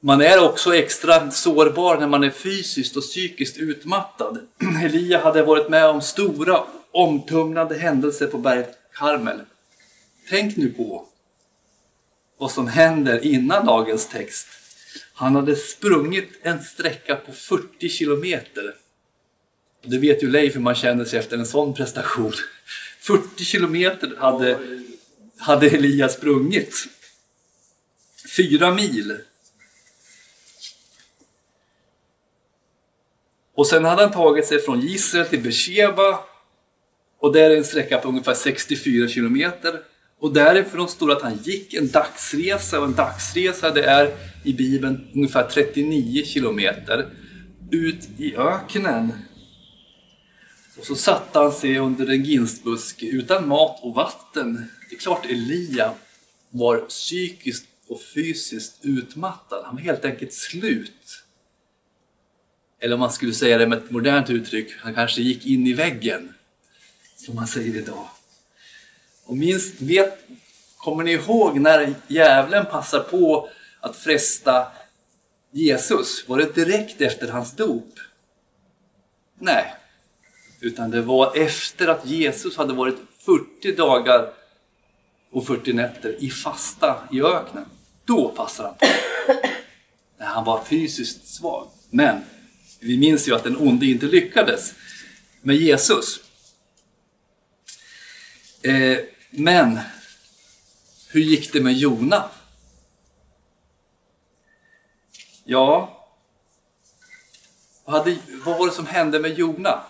Man 0.00 0.20
är 0.20 0.44
också 0.44 0.74
extra 0.74 1.30
sårbar 1.30 1.98
när 1.98 2.08
man 2.08 2.24
är 2.24 2.30
fysiskt 2.30 2.96
och 2.96 3.02
psykiskt 3.02 3.56
utmattad. 3.56 4.38
Elia 4.84 5.18
hade 5.18 5.42
varit 5.42 5.68
med 5.68 5.86
om 5.86 6.00
stora 6.00 6.64
omtumlande 6.92 7.78
händelser 7.78 8.26
på 8.26 8.38
berget 8.38 8.78
Karmel. 8.92 9.40
Tänk 10.30 10.56
nu 10.56 10.70
på 10.70 11.06
vad 12.38 12.50
som 12.50 12.68
händer 12.68 13.24
innan 13.24 13.66
dagens 13.66 14.08
text. 14.08 14.46
Han 15.14 15.36
hade 15.36 15.56
sprungit 15.56 16.30
en 16.42 16.62
sträcka 16.62 17.16
på 17.16 17.32
40 17.32 17.88
kilometer. 17.88 18.74
Det 19.84 19.98
vet 19.98 20.22
ju 20.22 20.30
Leif 20.30 20.56
hur 20.56 20.60
man 20.60 20.74
känner 20.74 21.04
sig 21.04 21.18
efter 21.18 21.38
en 21.38 21.46
sån 21.46 21.74
prestation. 21.74 22.32
40 23.00 23.44
kilometer 23.44 24.16
hade, 24.18 24.58
hade 25.38 25.66
Elias 25.66 26.14
sprungit. 26.14 26.86
Fyra 28.36 28.74
mil. 28.74 29.18
Och 33.54 33.66
sen 33.66 33.84
hade 33.84 34.02
han 34.02 34.12
tagit 34.12 34.46
sig 34.46 34.58
från 34.58 34.82
Israel 34.82 35.26
till 35.26 35.40
Beersheba 35.40 36.24
och 37.18 37.32
där 37.32 37.50
är 37.50 37.56
en 37.56 37.64
sträcka 37.64 37.98
på 37.98 38.08
ungefär 38.08 38.34
64 38.34 39.08
kilometer. 39.08 39.80
Och 40.18 40.32
därifrån 40.32 40.88
står 40.88 41.08
det 41.08 41.16
att 41.16 41.22
han 41.22 41.38
gick 41.42 41.74
en 41.74 41.88
dagsresa 41.88 42.78
och 42.80 42.84
en 42.84 42.94
dagsresa 42.94 43.70
det 43.70 43.84
är 43.84 44.16
i 44.44 44.52
Bibeln 44.52 45.08
ungefär 45.14 45.42
39 45.42 46.24
kilometer 46.24 47.06
ut 47.70 48.08
i 48.18 48.36
öknen. 48.36 49.12
Och 50.82 50.86
så 50.86 50.96
satte 50.96 51.38
han 51.38 51.52
sig 51.52 51.78
under 51.78 52.10
en 52.10 52.24
ginstbuske 52.24 53.06
utan 53.06 53.48
mat 53.48 53.78
och 53.82 53.94
vatten. 53.94 54.70
Det 54.90 54.96
är 54.96 54.98
klart 54.98 55.26
Elia 55.26 55.94
var 56.50 56.78
psykiskt 56.78 57.66
och 57.88 58.02
fysiskt 58.14 58.78
utmattad. 58.82 59.64
Han 59.64 59.74
var 59.74 59.82
helt 59.82 60.04
enkelt 60.04 60.32
slut. 60.32 61.24
Eller 62.80 62.94
om 62.94 63.00
man 63.00 63.12
skulle 63.12 63.34
säga 63.34 63.58
det 63.58 63.66
med 63.66 63.78
ett 63.78 63.90
modernt 63.90 64.30
uttryck, 64.30 64.72
han 64.78 64.94
kanske 64.94 65.22
gick 65.22 65.46
in 65.46 65.66
i 65.66 65.72
väggen. 65.72 66.34
Som 67.16 67.34
man 67.34 67.46
säger 67.46 67.76
idag. 67.76 68.08
Och 69.24 69.36
minst, 69.36 69.80
vet, 69.80 70.18
kommer 70.76 71.04
ni 71.04 71.12
ihåg 71.12 71.60
när 71.60 71.94
djävulen 72.06 72.66
passar 72.66 73.00
på 73.00 73.48
att 73.80 73.96
fresta 73.96 74.72
Jesus? 75.50 76.28
Var 76.28 76.38
det 76.38 76.54
direkt 76.54 77.00
efter 77.00 77.28
hans 77.28 77.52
dop? 77.52 77.98
Nej, 79.38 79.74
utan 80.62 80.90
det 80.90 81.02
var 81.02 81.36
efter 81.36 81.88
att 81.88 82.06
Jesus 82.06 82.56
hade 82.56 82.72
varit 82.72 82.96
40 83.18 83.76
dagar 83.76 84.32
och 85.32 85.46
40 85.46 85.72
nätter 85.72 86.24
i 86.24 86.30
fasta 86.30 87.08
i 87.12 87.22
öknen. 87.22 87.64
Då 88.04 88.28
passade 88.28 88.68
han 88.68 88.76
på. 88.76 88.86
När 90.18 90.26
han 90.26 90.44
var 90.44 90.64
fysiskt 90.64 91.28
svag. 91.28 91.68
Men 91.90 92.20
vi 92.80 92.98
minns 92.98 93.28
ju 93.28 93.34
att 93.34 93.44
den 93.44 93.56
onde 93.56 93.86
inte 93.86 94.06
lyckades 94.06 94.74
med 95.40 95.56
Jesus. 95.56 96.20
Eh, 98.62 98.98
men 99.30 99.78
hur 101.08 101.20
gick 101.20 101.52
det 101.52 101.60
med 101.60 101.74
Jona? 101.74 102.30
Ja, 105.44 105.98
vad, 107.84 107.96
hade, 107.96 108.18
vad 108.44 108.58
var 108.58 108.66
det 108.66 108.72
som 108.72 108.86
hände 108.86 109.20
med 109.20 109.38
Jona? 109.38 109.82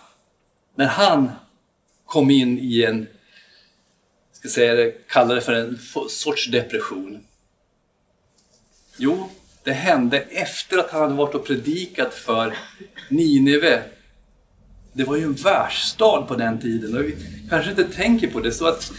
När 0.75 0.87
han 0.87 1.31
kom 2.05 2.31
in 2.31 2.59
i 2.59 2.83
en, 2.83 3.07
ska 4.31 4.49
säga 4.49 4.73
det, 4.73 5.07
kalla 5.07 5.33
det 5.33 5.41
för 5.41 5.53
en 5.53 5.79
sorts 6.09 6.51
depression. 6.51 7.19
Jo, 8.97 9.29
det 9.63 9.71
hände 9.71 10.19
efter 10.19 10.77
att 10.77 10.91
han 10.91 11.01
hade 11.01 11.13
varit 11.13 11.35
och 11.35 11.45
predikat 11.45 12.13
för 12.13 12.57
Nineve. 13.09 13.83
Det 14.93 15.03
var 15.03 15.15
ju 15.15 15.23
en 15.23 15.33
världsstad 15.33 16.21
på 16.21 16.35
den 16.35 16.59
tiden 16.59 16.97
och 16.97 17.03
vi 17.03 17.15
kanske 17.49 17.69
inte 17.69 17.83
tänker 17.83 18.27
på 18.27 18.39
det. 18.39 18.51
Så 18.51 18.67
att 18.67 18.91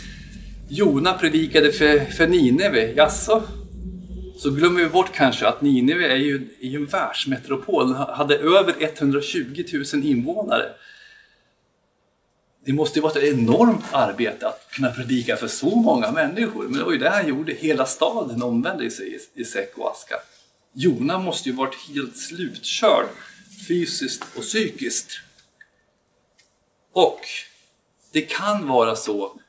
Jona 0.68 1.12
predikade 1.12 1.72
för, 1.72 1.98
för 1.98 2.26
Nineve, 2.26 2.92
jaså? 2.96 3.42
Så 4.36 4.50
glömmer 4.50 4.80
vi 4.80 4.88
bort 4.88 5.12
kanske 5.14 5.48
att 5.48 5.62
Nineve 5.62 6.12
är 6.12 6.16
ju, 6.16 6.48
är 6.60 6.68
ju 6.68 6.76
en 6.76 6.86
världsmetropol, 6.86 7.94
hade 7.94 8.36
över 8.36 8.74
120 8.78 9.64
000 9.94 10.04
invånare. 10.04 10.66
Det 12.64 12.72
måste 12.72 12.98
ju 12.98 13.02
vara 13.02 13.12
ett 13.12 13.34
enormt 13.34 13.84
arbete 13.92 14.48
att 14.48 14.70
kunna 14.70 14.90
predika 14.90 15.36
för 15.36 15.48
så 15.48 15.76
många 15.76 16.10
människor. 16.10 16.62
Men 16.62 16.78
det 16.78 16.84
var 16.84 16.92
ju 16.92 16.98
det 16.98 17.10
han 17.10 17.28
gjorde. 17.28 17.52
Hela 17.52 17.86
staden 17.86 18.42
omvände 18.42 18.90
sig 18.90 19.14
i, 19.14 19.40
i 19.40 19.44
säck 19.44 19.78
och 19.78 19.90
aska. 19.90 20.14
Jona 20.72 21.18
måste 21.18 21.48
ju 21.48 21.54
varit 21.54 21.88
helt 21.88 22.16
slutkörd 22.16 23.06
fysiskt 23.68 24.24
och 24.36 24.42
psykiskt. 24.42 25.20
Och 26.92 27.20
det 28.12 28.20
kan 28.20 28.68
vara 28.68 28.96
så 28.96 29.40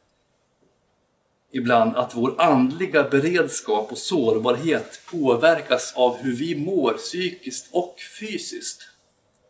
ibland 1.52 1.96
att 1.96 2.16
vår 2.16 2.42
andliga 2.42 3.04
beredskap 3.04 3.92
och 3.92 3.98
sårbarhet 3.98 5.02
påverkas 5.12 5.94
av 5.96 6.18
hur 6.18 6.36
vi 6.36 6.56
mår 6.56 6.94
psykiskt 6.94 7.68
och 7.72 7.96
fysiskt. 8.20 8.82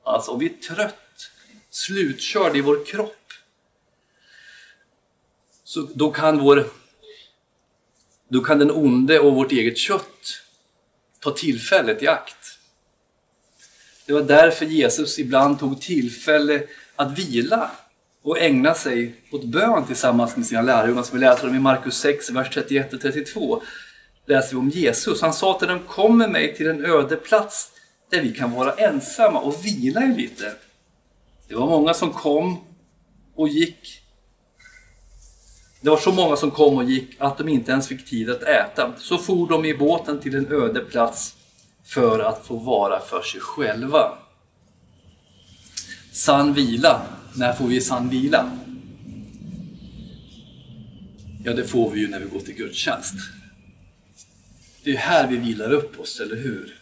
Alltså 0.04 0.32
om 0.32 0.40
vi 0.40 0.46
är 0.46 0.76
trött, 0.76 1.32
slutkörd 1.70 2.58
i 2.58 2.62
vår 2.62 2.86
kropp, 2.86 3.25
så 5.66 5.82
då 5.94 6.12
kan 6.12 6.40
vår 6.40 6.68
då 8.28 8.42
kan 8.42 8.60
den 8.60 8.72
onde 8.72 9.20
och 9.20 9.36
vårt 9.36 9.52
eget 9.52 9.78
kött 9.78 10.42
ta 11.20 11.32
tillfället 11.32 12.04
i 12.04 12.08
akt. 12.08 12.58
Det 14.06 14.14
var 14.14 14.22
därför 14.22 14.66
Jesus 14.66 15.20
ibland 15.20 15.60
tog 15.60 15.82
tillfälle 15.82 16.64
att 16.96 17.20
vila 17.20 17.72
och 18.22 18.40
ägna 18.40 18.74
sig 18.74 19.16
åt 19.32 19.44
bön 19.44 19.86
tillsammans 19.86 20.38
med 20.38 20.46
sina 20.46 20.62
lärjungar 20.62 21.04
som 21.04 21.20
vi 21.20 21.26
läser 21.26 21.48
om 21.50 21.56
i 21.56 21.60
Markus 21.60 21.98
6, 21.98 22.30
vers 22.30 22.50
31 22.54 22.94
och 22.94 23.02
32. 23.02 23.62
Läser 24.26 24.50
vi 24.52 24.56
om 24.56 24.70
Jesus. 24.70 25.22
Han 25.22 25.34
sa 25.34 25.60
till 25.60 25.68
dem, 25.68 25.80
kom 25.88 26.18
med 26.18 26.32
mig 26.32 26.56
till 26.56 26.68
en 26.68 26.86
öde 26.86 27.16
plats 27.16 27.72
där 28.10 28.22
vi 28.22 28.34
kan 28.34 28.52
vara 28.52 28.74
ensamma 28.74 29.40
och 29.40 29.66
vila 29.66 30.00
lite. 30.00 30.54
Det 31.48 31.56
var 31.56 31.68
många 31.68 31.94
som 31.94 32.14
kom 32.14 32.58
och 33.36 33.50
gick. 33.50 34.05
Det 35.86 35.92
var 35.92 35.98
så 35.98 36.12
många 36.12 36.36
som 36.36 36.52
kom 36.52 36.78
och 36.78 36.84
gick 36.84 37.16
att 37.18 37.38
de 37.38 37.50
inte 37.50 37.72
ens 37.72 37.88
fick 37.88 38.06
tid 38.06 38.30
att 38.30 38.44
äta. 38.44 38.94
Så 38.98 39.18
for 39.18 39.50
de 39.50 39.66
i 39.66 39.78
båten 39.78 40.20
till 40.20 40.36
en 40.36 40.52
öde 40.52 40.80
plats 40.80 41.36
för 41.84 42.20
att 42.20 42.46
få 42.46 42.56
vara 42.56 43.00
för 43.00 43.22
sig 43.22 43.42
själva. 43.42 44.18
Sann 46.12 46.54
vila 46.54 47.02
när 47.36 47.54
får 47.54 47.68
vi 47.68 47.82
sann 47.82 48.10
vila? 48.10 48.52
Ja, 51.44 51.54
det 51.54 51.64
får 51.64 51.92
vi 51.92 52.00
ju 52.00 52.08
när 52.08 52.20
vi 52.20 52.26
går 52.26 52.40
till 52.40 52.56
gudstjänst. 52.56 53.16
Det 54.84 54.92
är 54.92 54.98
här 54.98 55.28
vi 55.28 55.38
vilar 55.38 55.74
upp 55.74 56.00
oss, 56.00 56.20
eller 56.20 56.36
hur? 56.36 56.80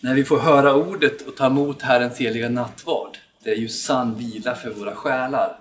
När 0.00 0.14
vi 0.14 0.24
får 0.24 0.38
höra 0.38 0.74
ordet 0.74 1.22
och 1.22 1.36
ta 1.36 1.46
emot 1.46 1.82
Herrens 1.82 2.18
heliga 2.18 2.48
nattvard. 2.48 3.18
Det 3.44 3.50
är 3.50 3.56
ju 3.56 3.68
sann 3.68 4.14
vila 4.14 4.54
för 4.54 4.70
våra 4.70 4.94
själar. 4.94 5.59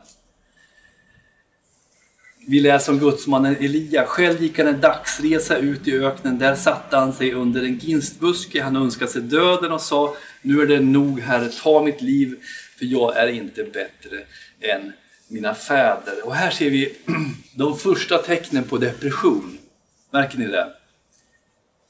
Vi 2.49 2.59
läser 2.59 2.91
om 2.91 2.99
gudsmannen 2.99 3.55
Elia. 3.55 4.05
Själv 4.05 4.41
gick 4.41 4.57
han 4.57 4.67
en 4.67 4.81
dagsresa 4.81 5.57
ut 5.57 5.87
i 5.87 5.97
öknen. 5.97 6.39
Där 6.39 6.55
satte 6.55 6.97
han 6.97 7.13
sig 7.13 7.33
under 7.33 7.63
en 7.63 7.77
ginstbuske. 7.77 8.63
Han 8.63 8.75
önskade 8.75 9.11
sig 9.11 9.21
döden 9.21 9.71
och 9.71 9.81
sa 9.81 10.15
Nu 10.41 10.61
är 10.61 10.65
det 10.65 10.79
nog, 10.79 11.19
Herre, 11.19 11.49
ta 11.49 11.83
mitt 11.83 12.01
liv 12.01 12.35
för 12.77 12.85
jag 12.85 13.17
är 13.17 13.27
inte 13.27 13.63
bättre 13.63 14.17
än 14.61 14.93
mina 15.27 15.55
fäder. 15.55 16.25
Och 16.25 16.35
här 16.35 16.51
ser 16.51 16.69
vi 16.69 16.95
de 17.55 17.77
första 17.77 18.17
tecknen 18.17 18.63
på 18.63 18.77
depression. 18.77 19.57
Märker 20.11 20.37
ni 20.37 20.47
det? 20.47 20.73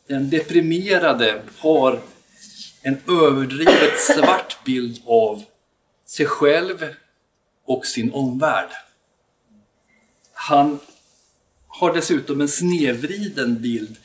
Den 0.07 0.29
deprimerade 0.29 1.41
har 1.57 1.99
en 2.81 2.97
överdrivet 3.07 3.99
svart 3.99 4.57
bild 4.65 5.01
av 5.05 5.43
sig 6.05 6.25
själv 6.25 6.85
och 7.65 7.85
sin 7.85 8.11
omvärld. 8.13 8.69
Han 10.49 10.79
har 11.67 11.93
dessutom 11.93 12.41
en 12.41 12.47
snedvriden 12.47 13.61
bild 13.61 13.97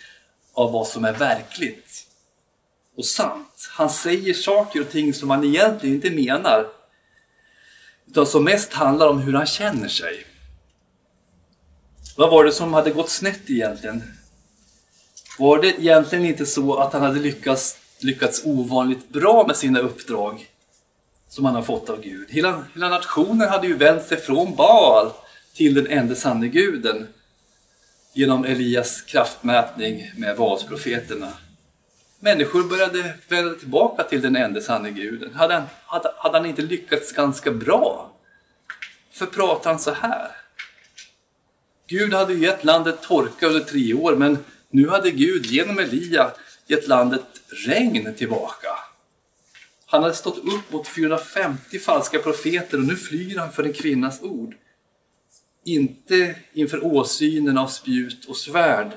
av 0.54 0.72
vad 0.72 0.86
som 0.86 1.04
är 1.04 1.12
verkligt 1.12 2.06
och 2.96 3.04
sant. 3.04 3.68
Han 3.70 3.90
säger 3.90 4.34
saker 4.34 4.80
och 4.80 4.90
ting 4.90 5.14
som 5.14 5.30
han 5.30 5.44
egentligen 5.44 5.94
inte 5.94 6.10
menar. 6.10 6.66
Utan 8.06 8.26
som 8.26 8.44
mest 8.44 8.72
handlar 8.72 9.08
om 9.08 9.18
hur 9.18 9.32
han 9.32 9.46
känner 9.46 9.88
sig. 9.88 10.26
Vad 12.16 12.30
var 12.30 12.44
det 12.44 12.52
som 12.52 12.74
hade 12.74 12.90
gått 12.90 13.10
snett 13.10 13.50
egentligen? 13.50 14.02
Var 15.38 15.62
det 15.62 15.68
egentligen 15.68 16.24
inte 16.24 16.46
så 16.46 16.76
att 16.76 16.92
han 16.92 17.02
hade 17.02 17.20
lyckats, 17.20 17.78
lyckats 17.98 18.42
ovanligt 18.44 19.08
bra 19.08 19.46
med 19.46 19.56
sina 19.56 19.78
uppdrag 19.78 20.46
som 21.28 21.44
han 21.44 21.54
har 21.54 21.62
fått 21.62 21.90
av 21.90 22.00
Gud? 22.00 22.30
Hela, 22.30 22.64
hela 22.74 22.88
nationen 22.88 23.48
hade 23.48 23.66
ju 23.66 23.76
vänt 23.76 24.02
sig 24.06 24.20
från 24.20 24.54
Baal 24.54 25.10
till 25.54 25.74
den 25.74 25.86
enda 25.86 26.14
sanne 26.14 26.48
guden 26.48 27.08
genom 28.12 28.44
Elias 28.44 29.02
kraftmätning 29.02 30.12
med 30.16 30.36
Valsprofeterna. 30.36 31.32
Människor 32.20 32.62
började 32.62 33.14
vända 33.28 33.54
tillbaka 33.54 34.02
till 34.04 34.22
den 34.22 34.36
enda 34.36 34.60
sanne 34.60 34.90
guden. 34.90 35.34
Hade 35.34 35.54
han, 35.54 35.62
hade, 35.86 36.12
hade 36.16 36.38
han 36.38 36.46
inte 36.46 36.62
lyckats 36.62 37.12
ganska 37.12 37.50
bra? 37.50 38.12
För 39.12 39.26
pratar 39.26 39.70
han 39.70 39.78
så 39.78 39.90
här? 39.90 40.30
Gud 41.86 42.14
hade 42.14 42.34
gett 42.34 42.64
landet 42.64 43.02
torka 43.02 43.46
under 43.46 43.60
tre 43.60 43.94
år, 43.94 44.16
men 44.16 44.38
nu 44.70 44.88
hade 44.88 45.10
Gud 45.10 45.46
genom 45.46 45.78
Elia 45.78 46.30
gett 46.66 46.88
landet 46.88 47.24
regn 47.66 48.14
tillbaka. 48.14 48.68
Han 49.86 50.02
hade 50.02 50.14
stått 50.14 50.38
upp 50.38 50.72
mot 50.72 50.88
450 50.88 51.78
falska 51.78 52.18
profeter 52.18 52.78
och 52.78 52.84
nu 52.84 52.96
flyr 52.96 53.38
han 53.38 53.52
för 53.52 53.64
en 53.64 53.72
kvinnas 53.72 54.22
ord. 54.22 54.54
Inte 55.64 56.34
inför 56.52 56.84
åsynen 56.84 57.58
av 57.58 57.66
spjut 57.66 58.24
och 58.24 58.36
svärd. 58.36 58.92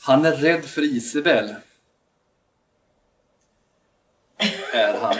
Han 0.00 0.24
är 0.24 0.36
rädd 0.36 0.64
för 0.64 0.82
Isabel. 0.82 1.54
Är 4.72 5.00
han. 5.00 5.16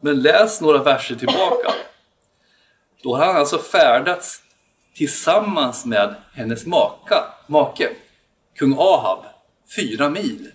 Men 0.00 0.22
läs 0.22 0.60
några 0.60 0.82
verser 0.82 1.14
tillbaka. 1.14 1.74
Då 3.02 3.16
har 3.16 3.26
han 3.26 3.36
alltså 3.36 3.58
färdats 3.58 4.42
tillsammans 4.94 5.84
med 5.84 6.14
hennes 6.32 6.66
maka, 6.66 7.24
make, 7.46 7.90
kung 8.54 8.74
Ahab, 8.78 9.24
fyra 9.76 10.10
mil. 10.10 10.52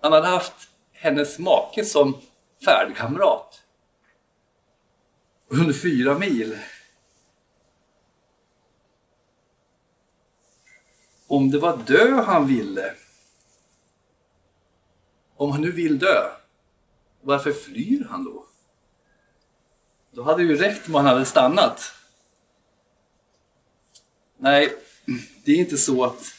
Han 0.00 0.12
hade 0.12 0.26
haft 0.26 0.68
hennes 0.92 1.38
make 1.38 1.84
som 1.84 2.20
färdkamrat 2.64 3.62
under 5.48 5.72
fyra 5.72 6.18
mil. 6.18 6.58
Om 11.26 11.50
det 11.50 11.58
var 11.58 11.76
dö 11.76 12.22
han 12.22 12.46
ville, 12.46 12.94
om 15.36 15.50
han 15.50 15.60
nu 15.60 15.72
vill 15.72 15.98
dö, 15.98 16.30
varför 17.20 17.52
flyr 17.52 18.06
han 18.10 18.24
då? 18.24 18.46
Då 20.10 20.22
hade 20.22 20.42
det 20.42 20.48
ju 20.48 20.56
räckt 20.56 20.88
om 20.88 20.94
han 20.94 21.04
hade 21.04 21.24
stannat. 21.24 21.92
Nej, 24.36 24.74
det 25.44 25.52
är 25.52 25.56
inte 25.56 25.78
så 25.78 26.04
att 26.04 26.34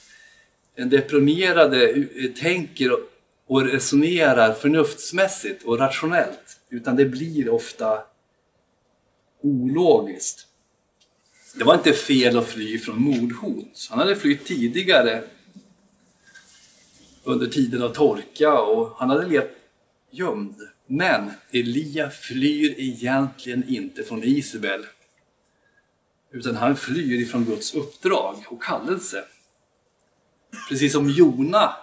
en 0.76 0.90
deprimerade 0.90 2.08
tänker 2.40 2.92
och 3.48 3.62
resonerar 3.62 4.54
förnuftsmässigt 4.54 5.64
och 5.64 5.80
rationellt, 5.80 6.60
utan 6.70 6.96
det 6.96 7.06
blir 7.06 7.50
ofta 7.50 8.04
ologiskt. 9.42 10.48
Det 11.56 11.64
var 11.64 11.74
inte 11.76 11.94
fel 11.94 12.38
att 12.38 12.48
fly 12.48 12.80
från 12.80 13.02
mordhot. 13.02 13.88
Han 13.90 14.00
hade 14.00 14.16
flytt 14.16 14.46
tidigare 14.46 15.24
under 17.24 17.48
tiden 17.48 17.82
av 17.84 17.90
torka 17.90 18.62
och 18.62 18.96
han 18.98 19.10
hade 19.10 19.28
levt 19.28 19.52
gömd. 20.12 20.56
Men 20.88 21.32
Elia 21.52 22.10
flyr 22.10 22.76
egentligen 22.78 23.70
inte 23.70 24.04
från 24.04 24.24
Isabel. 24.24 24.86
Utan 26.32 26.56
han 26.56 26.76
flyr 26.76 27.22
ifrån 27.22 27.46
Guds 27.46 27.74
uppdrag 27.74 28.46
och 28.48 28.64
kallelse. 28.64 29.24
Precis 30.70 30.92
som 30.92 31.10
Jona, 31.10 31.74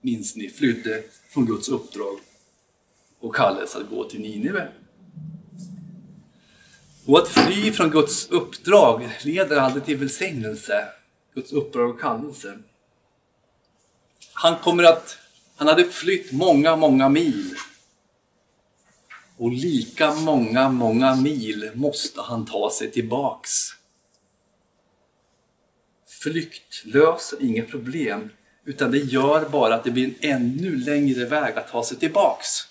minns 0.00 0.36
ni, 0.36 0.48
flydde 0.48 1.02
från 1.28 1.46
Guds 1.46 1.68
uppdrag 1.68 2.18
och 3.20 3.34
kallelse 3.34 3.78
att 3.78 3.90
gå 3.90 4.04
till 4.04 4.20
Nineve. 4.20 4.68
Och 7.10 7.18
att 7.18 7.28
fly 7.28 7.72
från 7.72 7.90
Guds 7.90 8.30
uppdrag 8.30 9.18
leder 9.24 9.56
aldrig 9.56 9.84
till 9.84 9.96
välsignelse. 9.96 10.88
Guds 11.34 11.52
uppdrag 11.52 11.90
och 11.90 12.00
kallelse. 12.00 12.58
Han 14.32 14.56
kommer 14.58 14.84
att, 14.84 15.18
han 15.56 15.68
hade 15.68 15.84
flytt 15.84 16.32
många, 16.32 16.76
många 16.76 17.08
mil. 17.08 17.54
Och 19.36 19.50
lika 19.50 20.14
många, 20.14 20.68
många 20.68 21.14
mil 21.14 21.70
måste 21.74 22.20
han 22.22 22.46
ta 22.46 22.70
sig 22.70 22.90
tillbaks. 22.90 23.50
Flykt 26.22 26.84
löser 26.84 27.42
inga 27.42 27.64
problem, 27.64 28.30
utan 28.64 28.90
det 28.90 28.98
gör 28.98 29.48
bara 29.48 29.74
att 29.74 29.84
det 29.84 29.90
blir 29.90 30.06
en 30.06 30.14
ännu 30.20 30.76
längre 30.76 31.24
väg 31.24 31.58
att 31.58 31.68
ta 31.68 31.84
sig 31.84 31.96
tillbaks. 31.96 32.69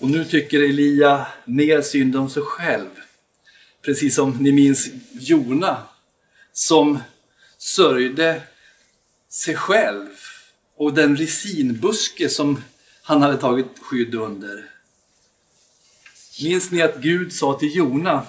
Och 0.00 0.10
nu 0.10 0.24
tycker 0.24 0.62
Elia 0.62 1.26
mer 1.44 1.82
synd 1.82 2.16
om 2.16 2.30
sig 2.30 2.42
själv. 2.42 2.88
Precis 3.82 4.14
som 4.14 4.30
ni 4.30 4.52
minns 4.52 4.88
Jona 5.12 5.76
som 6.52 6.98
sörjde 7.58 8.42
sig 9.28 9.54
själv 9.54 10.08
och 10.76 10.94
den 10.94 11.16
resinbuske 11.16 12.28
som 12.28 12.62
han 13.02 13.22
hade 13.22 13.36
tagit 13.36 13.66
skydd 13.80 14.14
under. 14.14 14.64
Minns 16.42 16.70
ni 16.70 16.82
att 16.82 16.96
Gud 16.96 17.32
sa 17.32 17.58
till 17.58 17.76
Jona 17.76 18.26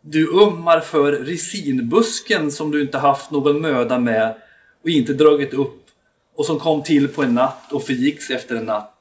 Du 0.00 0.42
ömmar 0.42 0.80
för 0.80 1.12
resinbusken 1.12 2.52
som 2.52 2.70
du 2.70 2.82
inte 2.82 2.98
haft 2.98 3.30
någon 3.30 3.60
möda 3.60 3.98
med 3.98 4.34
och 4.82 4.90
inte 4.90 5.14
dragit 5.14 5.54
upp 5.54 5.86
och 6.34 6.46
som 6.46 6.58
kom 6.60 6.82
till 6.82 7.08
på 7.08 7.22
en 7.22 7.34
natt 7.34 7.72
och 7.72 7.86
förgicks 7.86 8.30
efter 8.30 8.56
en 8.56 8.64
natt. 8.64 8.93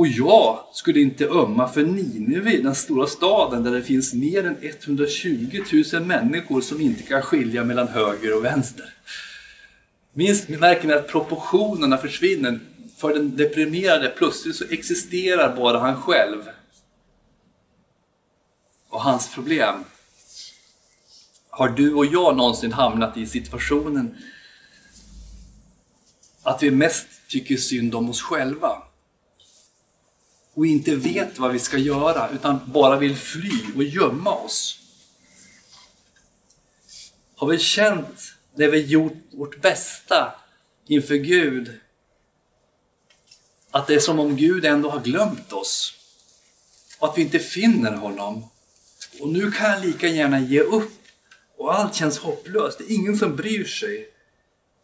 Och 0.00 0.06
jag 0.06 0.64
skulle 0.72 1.00
inte 1.00 1.26
ömma 1.26 1.68
för 1.68 1.82
Nineve, 1.82 2.56
den 2.62 2.74
stora 2.74 3.06
staden 3.06 3.62
där 3.62 3.70
det 3.70 3.82
finns 3.82 4.14
mer 4.14 4.46
än 4.46 4.56
120 4.60 5.62
000 5.92 6.02
människor 6.02 6.60
som 6.60 6.80
inte 6.80 7.02
kan 7.02 7.22
skilja 7.22 7.64
mellan 7.64 7.88
höger 7.88 8.36
och 8.36 8.44
vänster. 8.44 8.94
Minst 10.12 10.48
märker 10.48 10.88
ni 10.88 10.94
att 10.94 11.08
proportionerna 11.08 11.98
försvinner. 11.98 12.60
För 12.96 13.14
den 13.14 13.36
deprimerade 13.36 14.08
plötsligt 14.08 14.56
så 14.56 14.64
existerar 14.70 15.56
bara 15.56 15.78
han 15.78 16.02
själv. 16.02 16.42
Och 18.88 19.02
hans 19.02 19.34
problem. 19.34 19.84
Har 21.50 21.68
du 21.68 21.94
och 21.94 22.06
jag 22.06 22.36
någonsin 22.36 22.72
hamnat 22.72 23.16
i 23.16 23.26
situationen 23.26 24.16
att 26.42 26.62
vi 26.62 26.70
mest 26.70 27.06
tycker 27.28 27.56
synd 27.56 27.94
om 27.94 28.10
oss 28.10 28.22
själva? 28.22 28.82
Och 30.60 30.66
inte 30.66 30.94
vet 30.94 31.38
vad 31.38 31.52
vi 31.52 31.58
ska 31.58 31.78
göra 31.78 32.28
utan 32.28 32.60
bara 32.66 32.98
vill 32.98 33.16
fly 33.16 33.62
och 33.76 33.82
gömma 33.82 34.34
oss. 34.34 34.80
Har 37.36 37.46
vi 37.46 37.58
känt 37.58 38.34
när 38.54 38.68
vi 38.68 38.86
gjort 38.86 39.16
vårt 39.30 39.60
bästa 39.60 40.34
inför 40.86 41.14
Gud 41.14 41.80
att 43.70 43.86
det 43.86 43.94
är 43.94 43.98
som 43.98 44.18
om 44.18 44.36
Gud 44.36 44.64
ändå 44.64 44.90
har 44.90 45.00
glömt 45.00 45.52
oss 45.52 45.94
och 46.98 47.08
att 47.08 47.18
vi 47.18 47.22
inte 47.22 47.38
finner 47.38 47.92
honom. 47.92 48.50
Och 49.20 49.28
nu 49.28 49.52
kan 49.52 49.70
jag 49.70 49.84
lika 49.84 50.08
gärna 50.08 50.40
ge 50.40 50.60
upp 50.60 51.02
och 51.56 51.74
allt 51.74 51.94
känns 51.94 52.18
hopplöst. 52.18 52.78
Det 52.78 52.84
är 52.84 52.94
ingen 52.94 53.18
som 53.18 53.36
bryr 53.36 53.64
sig. 53.64 54.08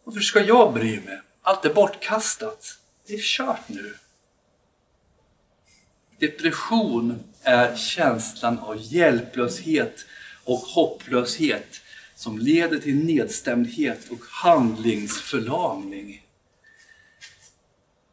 Varför 0.03 0.21
ska 0.21 0.41
jag 0.41 0.73
bry 0.73 0.99
mig? 0.99 1.21
Allt 1.41 1.65
är 1.65 1.73
bortkastat. 1.73 2.77
Det 3.07 3.13
är 3.13 3.21
kört 3.21 3.69
nu. 3.69 3.95
Depression 6.19 7.19
är 7.43 7.75
känslan 7.75 8.59
av 8.59 8.77
hjälplöshet 8.79 10.05
och 10.43 10.59
hopplöshet 10.59 11.81
som 12.15 12.39
leder 12.39 12.79
till 12.79 12.95
nedstämdhet 12.95 14.09
och 14.09 14.19
handlingsförlamning. 14.29 16.23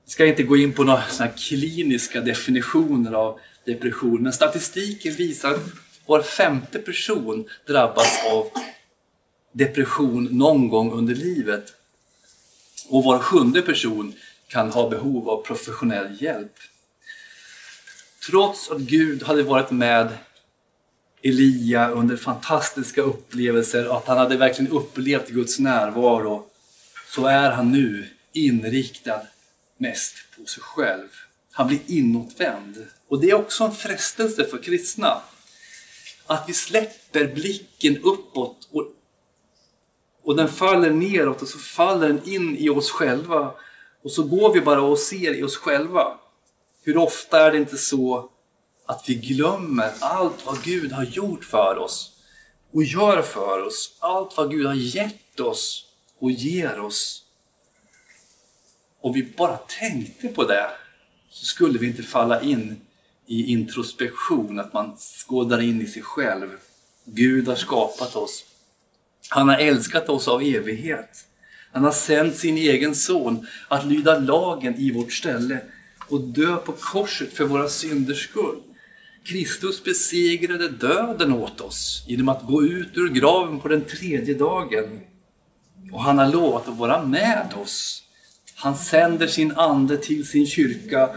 Jag 0.04 0.10
ska 0.10 0.26
inte 0.26 0.42
gå 0.42 0.56
in 0.56 0.72
på 0.72 0.84
några 0.84 1.02
såna 1.08 1.28
kliniska 1.28 2.20
definitioner 2.20 3.12
av 3.12 3.40
depression, 3.64 4.22
men 4.22 4.32
statistiken 4.32 5.14
visar 5.14 5.50
att 5.54 5.60
var 6.06 6.22
femte 6.22 6.78
person 6.78 7.48
drabbas 7.66 8.24
av 8.32 8.50
depression 9.52 10.28
någon 10.30 10.68
gång 10.68 10.92
under 10.92 11.14
livet. 11.14 11.72
Och 12.88 13.04
var 13.04 13.18
sjunde 13.18 13.62
person 13.62 14.14
kan 14.48 14.70
ha 14.70 14.90
behov 14.90 15.28
av 15.28 15.42
professionell 15.42 16.22
hjälp. 16.22 16.52
Trots 18.30 18.70
att 18.70 18.80
Gud 18.80 19.22
hade 19.22 19.42
varit 19.42 19.70
med 19.70 20.16
Elia 21.22 21.88
under 21.88 22.16
fantastiska 22.16 23.02
upplevelser 23.02 23.88
och 23.88 23.96
att 23.96 24.06
han 24.06 24.18
hade 24.18 24.36
verkligen 24.36 24.72
upplevt 24.72 25.28
Guds 25.28 25.58
närvaro 25.58 26.46
så 27.08 27.26
är 27.26 27.50
han 27.50 27.72
nu 27.72 28.08
inriktad 28.32 29.20
mest 29.78 30.14
på 30.36 30.46
sig 30.46 30.62
själv. 30.62 31.08
Han 31.52 31.66
blir 31.66 31.80
inåtvänd. 31.86 32.86
Och 33.08 33.20
det 33.20 33.30
är 33.30 33.34
också 33.34 33.64
en 33.64 33.72
frestelse 33.72 34.44
för 34.44 34.58
kristna. 34.62 35.22
Att 36.26 36.44
vi 36.48 36.52
släpper 36.52 37.34
blicken 37.34 38.02
uppåt 38.02 38.68
och, 38.70 38.86
och 40.22 40.36
den 40.36 40.48
faller 40.48 40.90
neråt 40.90 41.42
och 41.42 41.48
så 41.48 41.58
faller 41.58 42.08
den 42.08 42.28
in 42.28 42.56
i 42.56 42.68
oss 42.68 42.90
själva. 42.90 43.54
Och 44.02 44.10
så 44.10 44.22
går 44.22 44.52
vi 44.54 44.60
bara 44.60 44.82
och 44.82 44.98
ser 44.98 45.34
i 45.34 45.42
oss 45.42 45.56
själva. 45.56 46.18
Hur 46.86 46.96
ofta 46.96 47.46
är 47.46 47.52
det 47.52 47.58
inte 47.58 47.76
så 47.76 48.30
att 48.86 49.04
vi 49.08 49.14
glömmer 49.14 49.92
allt 50.00 50.46
vad 50.46 50.62
Gud 50.62 50.92
har 50.92 51.04
gjort 51.04 51.44
för 51.44 51.78
oss 51.78 52.12
och 52.72 52.84
gör 52.84 53.22
för 53.22 53.66
oss, 53.66 53.96
allt 54.00 54.36
vad 54.36 54.50
Gud 54.50 54.66
har 54.66 54.74
gett 54.74 55.40
oss 55.40 55.86
och 56.18 56.30
ger 56.30 56.80
oss. 56.80 57.24
Om 59.00 59.12
vi 59.12 59.22
bara 59.36 59.56
tänkte 59.56 60.28
på 60.28 60.44
det 60.44 60.70
så 61.30 61.44
skulle 61.44 61.78
vi 61.78 61.86
inte 61.86 62.02
falla 62.02 62.42
in 62.42 62.80
i 63.26 63.52
introspektion, 63.52 64.58
att 64.58 64.72
man 64.72 64.96
skådar 64.96 65.60
in 65.60 65.82
i 65.82 65.86
sig 65.86 66.02
själv. 66.02 66.48
Gud 67.04 67.48
har 67.48 67.56
skapat 67.56 68.16
oss. 68.16 68.44
Han 69.28 69.48
har 69.48 69.58
älskat 69.58 70.08
oss 70.08 70.28
av 70.28 70.42
evighet. 70.42 71.26
Han 71.72 71.84
har 71.84 71.92
sänt 71.92 72.36
sin 72.36 72.56
egen 72.56 72.94
son 72.94 73.46
att 73.68 73.86
lyda 73.86 74.18
lagen 74.18 74.74
i 74.74 74.92
vårt 74.92 75.12
ställe 75.12 75.60
och 76.08 76.20
dö 76.20 76.56
på 76.56 76.72
korset 76.72 77.32
för 77.32 77.44
våra 77.44 77.68
synders 77.68 78.28
skull. 78.28 78.60
Kristus 79.24 79.84
besegrade 79.84 80.68
döden 80.68 81.32
åt 81.32 81.60
oss 81.60 82.04
genom 82.06 82.28
att 82.28 82.46
gå 82.46 82.62
ut 82.62 82.90
ur 82.94 83.08
graven 83.08 83.60
på 83.60 83.68
den 83.68 83.84
tredje 83.84 84.34
dagen. 84.34 85.00
Och 85.92 86.02
han 86.02 86.18
har 86.18 86.32
lovat 86.32 86.68
att 86.68 86.78
vara 86.78 87.04
med 87.04 87.54
oss. 87.62 88.02
Han 88.56 88.76
sänder 88.76 89.26
sin 89.26 89.52
ande 89.52 89.96
till 89.96 90.26
sin 90.26 90.46
kyrka 90.46 91.10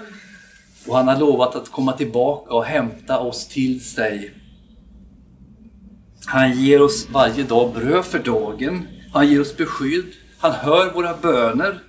och 0.88 0.98
han 0.98 1.08
har 1.08 1.20
lovat 1.20 1.56
att 1.56 1.72
komma 1.72 1.94
tillbaka 1.94 2.54
och 2.54 2.66
hämta 2.66 3.20
oss 3.20 3.48
till 3.48 3.86
sig. 3.86 4.34
Han 6.26 6.60
ger 6.62 6.82
oss 6.82 7.08
varje 7.10 7.44
dag 7.44 7.74
bröd 7.74 8.06
för 8.06 8.20
dagen. 8.20 8.88
Han 9.14 9.28
ger 9.28 9.42
oss 9.42 9.58
beskydd. 9.58 10.14
Han 10.38 10.52
hör 10.52 10.94
våra 10.94 11.18
böner. 11.18 11.84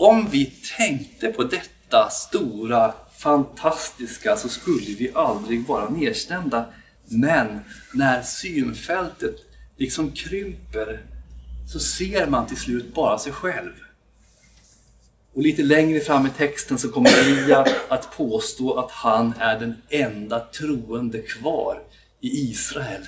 Om 0.00 0.28
vi 0.30 0.52
tänkte 0.76 1.32
på 1.32 1.44
detta 1.44 2.10
stora, 2.10 2.94
fantastiska 3.18 4.36
så 4.36 4.48
skulle 4.48 4.94
vi 4.98 5.12
aldrig 5.14 5.66
vara 5.66 5.88
nedstämda. 5.88 6.64
Men 7.04 7.60
när 7.94 8.22
synfältet 8.22 9.36
liksom 9.76 10.12
krymper 10.12 11.00
så 11.72 11.80
ser 11.80 12.26
man 12.26 12.46
till 12.46 12.56
slut 12.56 12.94
bara 12.94 13.18
sig 13.18 13.32
själv. 13.32 13.72
Och 15.34 15.42
lite 15.42 15.62
längre 15.62 16.00
fram 16.00 16.26
i 16.26 16.30
texten 16.30 16.78
så 16.78 16.88
kommer 16.88 17.10
Elia 17.18 17.66
att 17.88 18.16
påstå 18.16 18.78
att 18.78 18.90
han 18.90 19.34
är 19.38 19.60
den 19.60 19.74
enda 19.88 20.40
troende 20.40 21.18
kvar 21.18 21.82
i 22.20 22.50
Israel. 22.50 23.06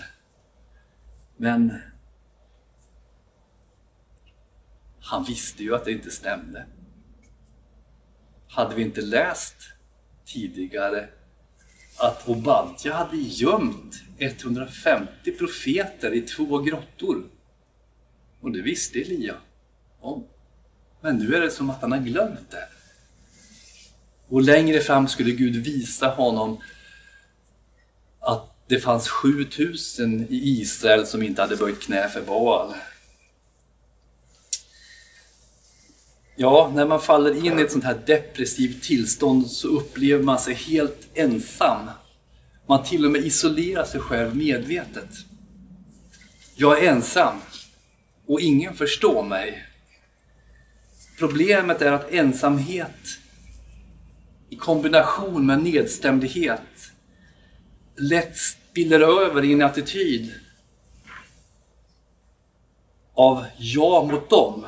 Men 1.36 1.78
han 5.00 5.24
visste 5.24 5.62
ju 5.62 5.74
att 5.74 5.84
det 5.84 5.92
inte 5.92 6.10
stämde. 6.10 6.66
Hade 8.52 8.74
vi 8.74 8.82
inte 8.82 9.00
läst 9.00 9.56
tidigare 10.24 11.08
att 11.96 12.28
Obadja 12.28 12.94
hade 12.94 13.16
gömt 13.16 14.02
150 14.18 15.32
profeter 15.38 16.14
i 16.14 16.20
två 16.20 16.58
grottor? 16.58 17.24
Och 18.40 18.52
det 18.52 18.62
visste 18.62 18.98
Elia 18.98 19.34
om. 20.00 20.24
Men 21.00 21.16
nu 21.16 21.34
är 21.34 21.40
det 21.40 21.50
som 21.50 21.70
att 21.70 21.80
han 21.80 21.92
har 21.92 21.98
glömt 21.98 22.50
det. 22.50 22.68
Och 24.28 24.42
längre 24.42 24.80
fram 24.80 25.08
skulle 25.08 25.30
Gud 25.32 25.56
visa 25.56 26.08
honom 26.08 26.60
att 28.20 28.54
det 28.66 28.80
fanns 28.80 29.08
7000 29.08 30.26
i 30.30 30.60
Israel 30.60 31.06
som 31.06 31.22
inte 31.22 31.42
hade 31.42 31.56
böjt 31.56 31.80
knä 31.80 32.08
för 32.08 32.22
Baal. 32.22 32.74
Ja, 36.36 36.72
när 36.74 36.86
man 36.86 37.00
faller 37.00 37.46
in 37.46 37.58
i 37.58 37.62
ett 37.62 37.72
sånt 37.72 37.84
här 37.84 37.98
depressivt 38.06 38.82
tillstånd 38.82 39.50
så 39.50 39.68
upplever 39.68 40.22
man 40.22 40.38
sig 40.38 40.54
helt 40.54 41.08
ensam. 41.14 41.90
Man 42.66 42.84
till 42.84 43.04
och 43.04 43.10
med 43.10 43.24
isolerar 43.24 43.84
sig 43.84 44.00
själv 44.00 44.36
medvetet. 44.36 45.10
Jag 46.54 46.84
är 46.84 46.92
ensam 46.92 47.36
och 48.26 48.40
ingen 48.40 48.74
förstår 48.74 49.22
mig. 49.24 49.66
Problemet 51.18 51.82
är 51.82 51.92
att 51.92 52.10
ensamhet 52.10 53.18
i 54.50 54.56
kombination 54.56 55.46
med 55.46 55.62
nedstämdhet 55.62 56.92
lätt 57.96 58.36
spiller 58.36 59.00
över 59.00 59.44
i 59.44 59.52
en 59.52 59.62
attityd 59.62 60.32
av 63.14 63.44
jag 63.58 64.12
mot 64.12 64.30
dem. 64.30 64.64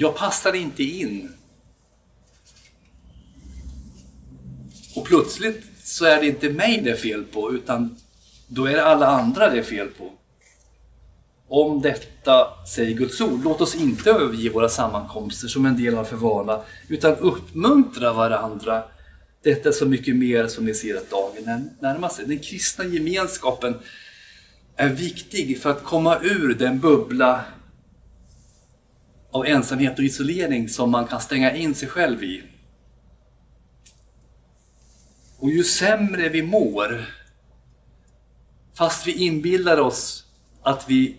Jag 0.00 0.16
passar 0.16 0.54
inte 0.54 0.82
in. 0.82 1.32
Och 4.96 5.04
plötsligt 5.04 5.64
så 5.82 6.04
är 6.04 6.20
det 6.20 6.26
inte 6.26 6.50
mig 6.50 6.80
det 6.84 6.90
är 6.90 6.96
fel 6.96 7.24
på 7.24 7.52
utan 7.52 7.96
då 8.46 8.64
är 8.64 8.72
det 8.72 8.84
alla 8.84 9.06
andra 9.06 9.50
det 9.50 9.58
är 9.58 9.62
fel 9.62 9.88
på. 9.88 10.12
Om 11.48 11.82
detta 11.82 12.66
säger 12.66 12.94
Guds 12.94 13.20
ord, 13.20 13.44
låt 13.44 13.60
oss 13.60 13.74
inte 13.74 14.10
överge 14.10 14.50
våra 14.50 14.68
sammankomster 14.68 15.48
som 15.48 15.66
en 15.66 15.76
del 15.76 15.94
av 15.94 16.04
förvana, 16.04 16.60
utan 16.88 17.16
uppmuntra 17.16 18.12
varandra. 18.12 18.82
Detta 19.42 19.68
är 19.68 19.72
så 19.72 19.86
mycket 19.86 20.16
mer 20.16 20.46
som 20.46 20.64
ni 20.64 20.74
ser 20.74 20.96
att 20.96 21.10
dagen 21.10 21.70
närmar 21.80 22.08
sig. 22.08 22.26
Den 22.26 22.38
kristna 22.38 22.84
gemenskapen 22.84 23.74
är 24.76 24.88
viktig 24.88 25.62
för 25.62 25.70
att 25.70 25.84
komma 25.84 26.18
ur 26.22 26.54
den 26.54 26.80
bubbla 26.80 27.44
av 29.30 29.46
ensamhet 29.46 29.98
och 29.98 30.04
isolering 30.04 30.68
som 30.68 30.90
man 30.90 31.06
kan 31.06 31.20
stänga 31.20 31.56
in 31.56 31.74
sig 31.74 31.88
själv 31.88 32.24
i. 32.24 32.42
Och 35.38 35.50
ju 35.50 35.64
sämre 35.64 36.28
vi 36.28 36.42
mår, 36.42 37.04
fast 38.74 39.06
vi 39.06 39.12
inbillar 39.12 39.78
oss 39.78 40.24
att 40.62 40.90
vi 40.90 41.16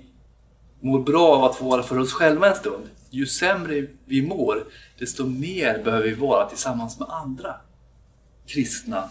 mår 0.79 0.99
bra 0.99 1.35
av 1.35 1.43
att 1.43 1.55
få 1.55 1.65
vara 1.65 1.83
för 1.83 1.99
oss 1.99 2.13
själva 2.13 2.49
en 2.49 2.55
stund. 2.55 2.89
Ju 3.09 3.25
sämre 3.25 3.87
vi 4.05 4.21
mår, 4.21 4.67
desto 4.99 5.25
mer 5.25 5.83
behöver 5.83 6.07
vi 6.07 6.13
vara 6.13 6.49
tillsammans 6.49 6.99
med 6.99 7.07
andra 7.09 7.55
kristna. 8.47 9.09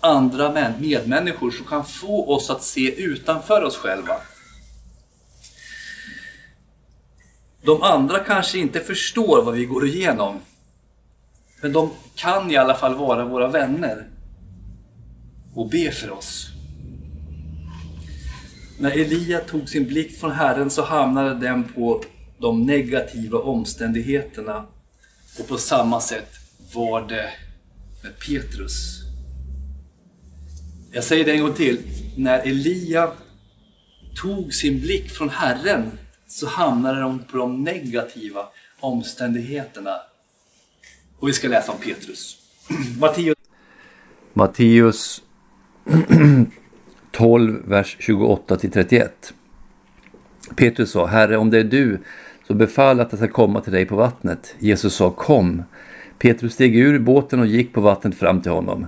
Andra 0.00 0.74
medmänniskor 0.80 1.50
som 1.50 1.66
kan 1.66 1.84
få 1.84 2.34
oss 2.34 2.50
att 2.50 2.62
se 2.62 3.02
utanför 3.02 3.62
oss 3.62 3.76
själva. 3.76 4.16
De 7.64 7.82
andra 7.82 8.18
kanske 8.18 8.58
inte 8.58 8.80
förstår 8.80 9.42
vad 9.42 9.54
vi 9.54 9.64
går 9.64 9.86
igenom. 9.86 10.40
Men 11.62 11.72
de 11.72 11.90
kan 12.14 12.50
i 12.50 12.56
alla 12.56 12.74
fall 12.74 12.94
vara 12.94 13.24
våra 13.24 13.48
vänner 13.48 14.08
och 15.54 15.68
be 15.68 15.90
för 15.90 16.10
oss. 16.10 16.48
När 18.78 18.90
Elia 18.90 19.40
tog 19.40 19.68
sin 19.68 19.86
blick 19.86 20.18
från 20.18 20.32
Herren 20.32 20.70
så 20.70 20.82
hamnade 20.82 21.34
den 21.34 21.64
på 21.64 22.04
de 22.38 22.66
negativa 22.66 23.38
omständigheterna. 23.38 24.66
Och 25.38 25.48
på 25.48 25.56
samma 25.56 26.00
sätt 26.00 26.30
var 26.74 27.08
det 27.08 27.30
med 28.02 28.18
Petrus. 28.18 29.00
Jag 30.92 31.04
säger 31.04 31.24
det 31.24 31.32
en 31.32 31.42
gång 31.42 31.54
till. 31.54 31.80
När 32.16 32.38
Elia 32.38 33.12
tog 34.22 34.54
sin 34.54 34.80
blick 34.80 35.10
från 35.10 35.28
Herren 35.28 35.98
så 36.34 36.46
hamnade 36.46 37.00
de 37.00 37.18
på 37.18 37.36
de 37.36 37.64
negativa 37.64 38.40
omständigheterna. 38.80 39.96
Och 41.18 41.28
vi 41.28 41.32
ska 41.32 41.48
läsa 41.48 41.72
om 41.72 41.78
Petrus. 41.78 42.38
Matteus, 43.00 43.36
Matteus 44.32 45.22
12, 47.10 47.62
vers 47.64 47.96
28 47.98 48.56
till 48.56 48.70
31. 48.70 49.34
Petrus 50.56 50.90
sa, 50.90 51.06
Herre, 51.06 51.36
om 51.36 51.50
det 51.50 51.58
är 51.58 51.64
du, 51.64 52.00
så 52.46 52.54
befall 52.54 53.00
att 53.00 53.12
jag 53.12 53.18
ska 53.18 53.28
komma 53.28 53.60
till 53.60 53.72
dig 53.72 53.86
på 53.86 53.96
vattnet. 53.96 54.54
Jesus 54.58 54.94
sa, 54.94 55.10
kom. 55.10 55.62
Petrus 56.18 56.52
steg 56.52 56.76
ur 56.76 56.98
båten 56.98 57.40
och 57.40 57.46
gick 57.46 57.72
på 57.72 57.80
vattnet 57.80 58.14
fram 58.14 58.40
till 58.40 58.52
honom. 58.52 58.86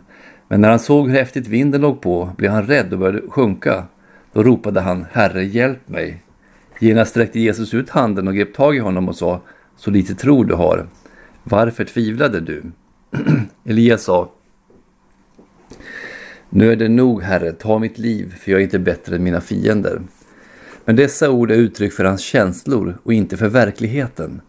Men 0.48 0.60
när 0.60 0.70
han 0.70 0.78
såg 0.78 1.08
hur 1.08 1.18
häftigt 1.18 1.46
vinden 1.46 1.80
låg 1.80 2.00
på 2.00 2.30
blev 2.36 2.50
han 2.50 2.66
rädd 2.66 2.92
och 2.92 2.98
började 2.98 3.30
sjunka. 3.30 3.84
Då 4.32 4.42
ropade 4.42 4.80
han, 4.80 5.06
Herre, 5.12 5.44
hjälp 5.44 5.88
mig. 5.88 6.22
Genast 6.78 7.10
sträckte 7.10 7.40
Jesus 7.40 7.74
ut 7.74 7.90
handen 7.90 8.28
och 8.28 8.34
grep 8.34 8.54
tag 8.54 8.76
i 8.76 8.78
honom 8.78 9.08
och 9.08 9.16
sa, 9.16 9.40
så 9.76 9.90
lite 9.90 10.14
tro 10.14 10.44
du 10.44 10.54
har. 10.54 10.86
Varför 11.42 11.84
tvivlade 11.84 12.40
du? 12.40 12.62
Elias 13.64 14.02
sa, 14.02 14.30
nu 16.50 16.72
är 16.72 16.76
det 16.76 16.88
nog, 16.88 17.22
Herre, 17.22 17.52
ta 17.52 17.78
mitt 17.78 17.98
liv, 17.98 18.34
för 18.40 18.50
jag 18.50 18.60
är 18.60 18.64
inte 18.64 18.78
bättre 18.78 19.16
än 19.16 19.22
mina 19.22 19.40
fiender. 19.40 20.02
Men 20.84 20.96
dessa 20.96 21.30
ord 21.30 21.50
är 21.50 21.54
uttryck 21.54 21.92
för 21.92 22.04
hans 22.04 22.20
känslor 22.20 22.98
och 23.02 23.12
inte 23.12 23.36
för 23.36 23.48
verkligheten. 23.48 24.40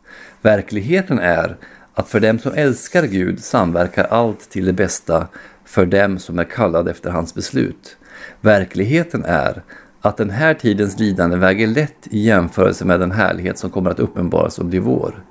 Verkligheten 0.41 1.19
är 1.19 1.57
att 1.93 2.09
för 2.09 2.19
dem 2.19 2.39
som 2.39 2.53
älskar 2.53 3.03
Gud 3.03 3.43
samverkar 3.43 4.03
allt 4.03 4.49
till 4.49 4.65
det 4.65 4.73
bästa 4.73 5.27
för 5.65 5.85
dem 5.85 6.19
som 6.19 6.39
är 6.39 6.43
kallade 6.43 6.91
efter 6.91 7.09
hans 7.09 7.33
beslut. 7.33 7.97
Verkligheten 8.41 9.25
är 9.25 9.63
att 10.07 10.17
den 10.17 10.29
här 10.29 10.53
tidens 10.53 10.99
lidande 10.99 11.37
väger 11.37 11.67
lätt 11.67 12.07
i 12.11 12.19
jämförelse 12.19 12.85
med 12.85 12.99
den 12.99 13.11
härlighet 13.11 13.57
som 13.57 13.69
kommer 13.69 13.91
att 13.91 13.99
uppenbaras 13.99 14.59
och 14.59 14.65
bli 14.65 14.79
vår. 14.79 15.23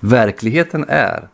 Verkligheten 0.00 0.84
är 0.88 1.28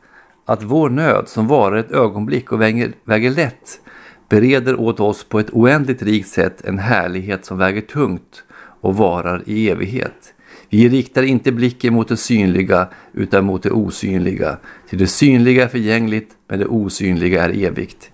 att 0.44 0.62
vår 0.62 0.90
nöd 0.90 1.28
som 1.28 1.48
varar 1.48 1.76
ett 1.76 1.90
ögonblick 1.90 2.52
och 2.52 2.60
väger, 2.60 2.92
väger 3.04 3.30
lätt 3.30 3.80
bereder 4.28 4.80
åt 4.80 5.00
oss 5.00 5.24
på 5.24 5.40
ett 5.40 5.50
oändligt 5.50 6.02
rikt 6.02 6.28
sätt 6.28 6.64
en 6.64 6.78
härlighet 6.78 7.44
som 7.44 7.58
väger 7.58 7.80
tungt 7.80 8.42
och 8.80 8.96
varar 8.96 9.42
i 9.46 9.70
evighet. 9.70 10.34
Vi 10.70 10.88
riktar 10.88 11.22
inte 11.22 11.52
blicken 11.52 11.94
mot 11.94 12.08
det 12.08 12.16
synliga 12.16 12.88
utan 13.12 13.44
mot 13.44 13.62
det 13.62 13.70
osynliga. 13.70 14.58
Till 14.88 14.98
det 14.98 15.06
synliga 15.06 15.64
är 15.64 15.68
förgängligt 15.68 16.30
men 16.48 16.58
det 16.58 16.66
osynliga 16.66 17.44
är 17.44 17.64
evigt. 17.64 18.10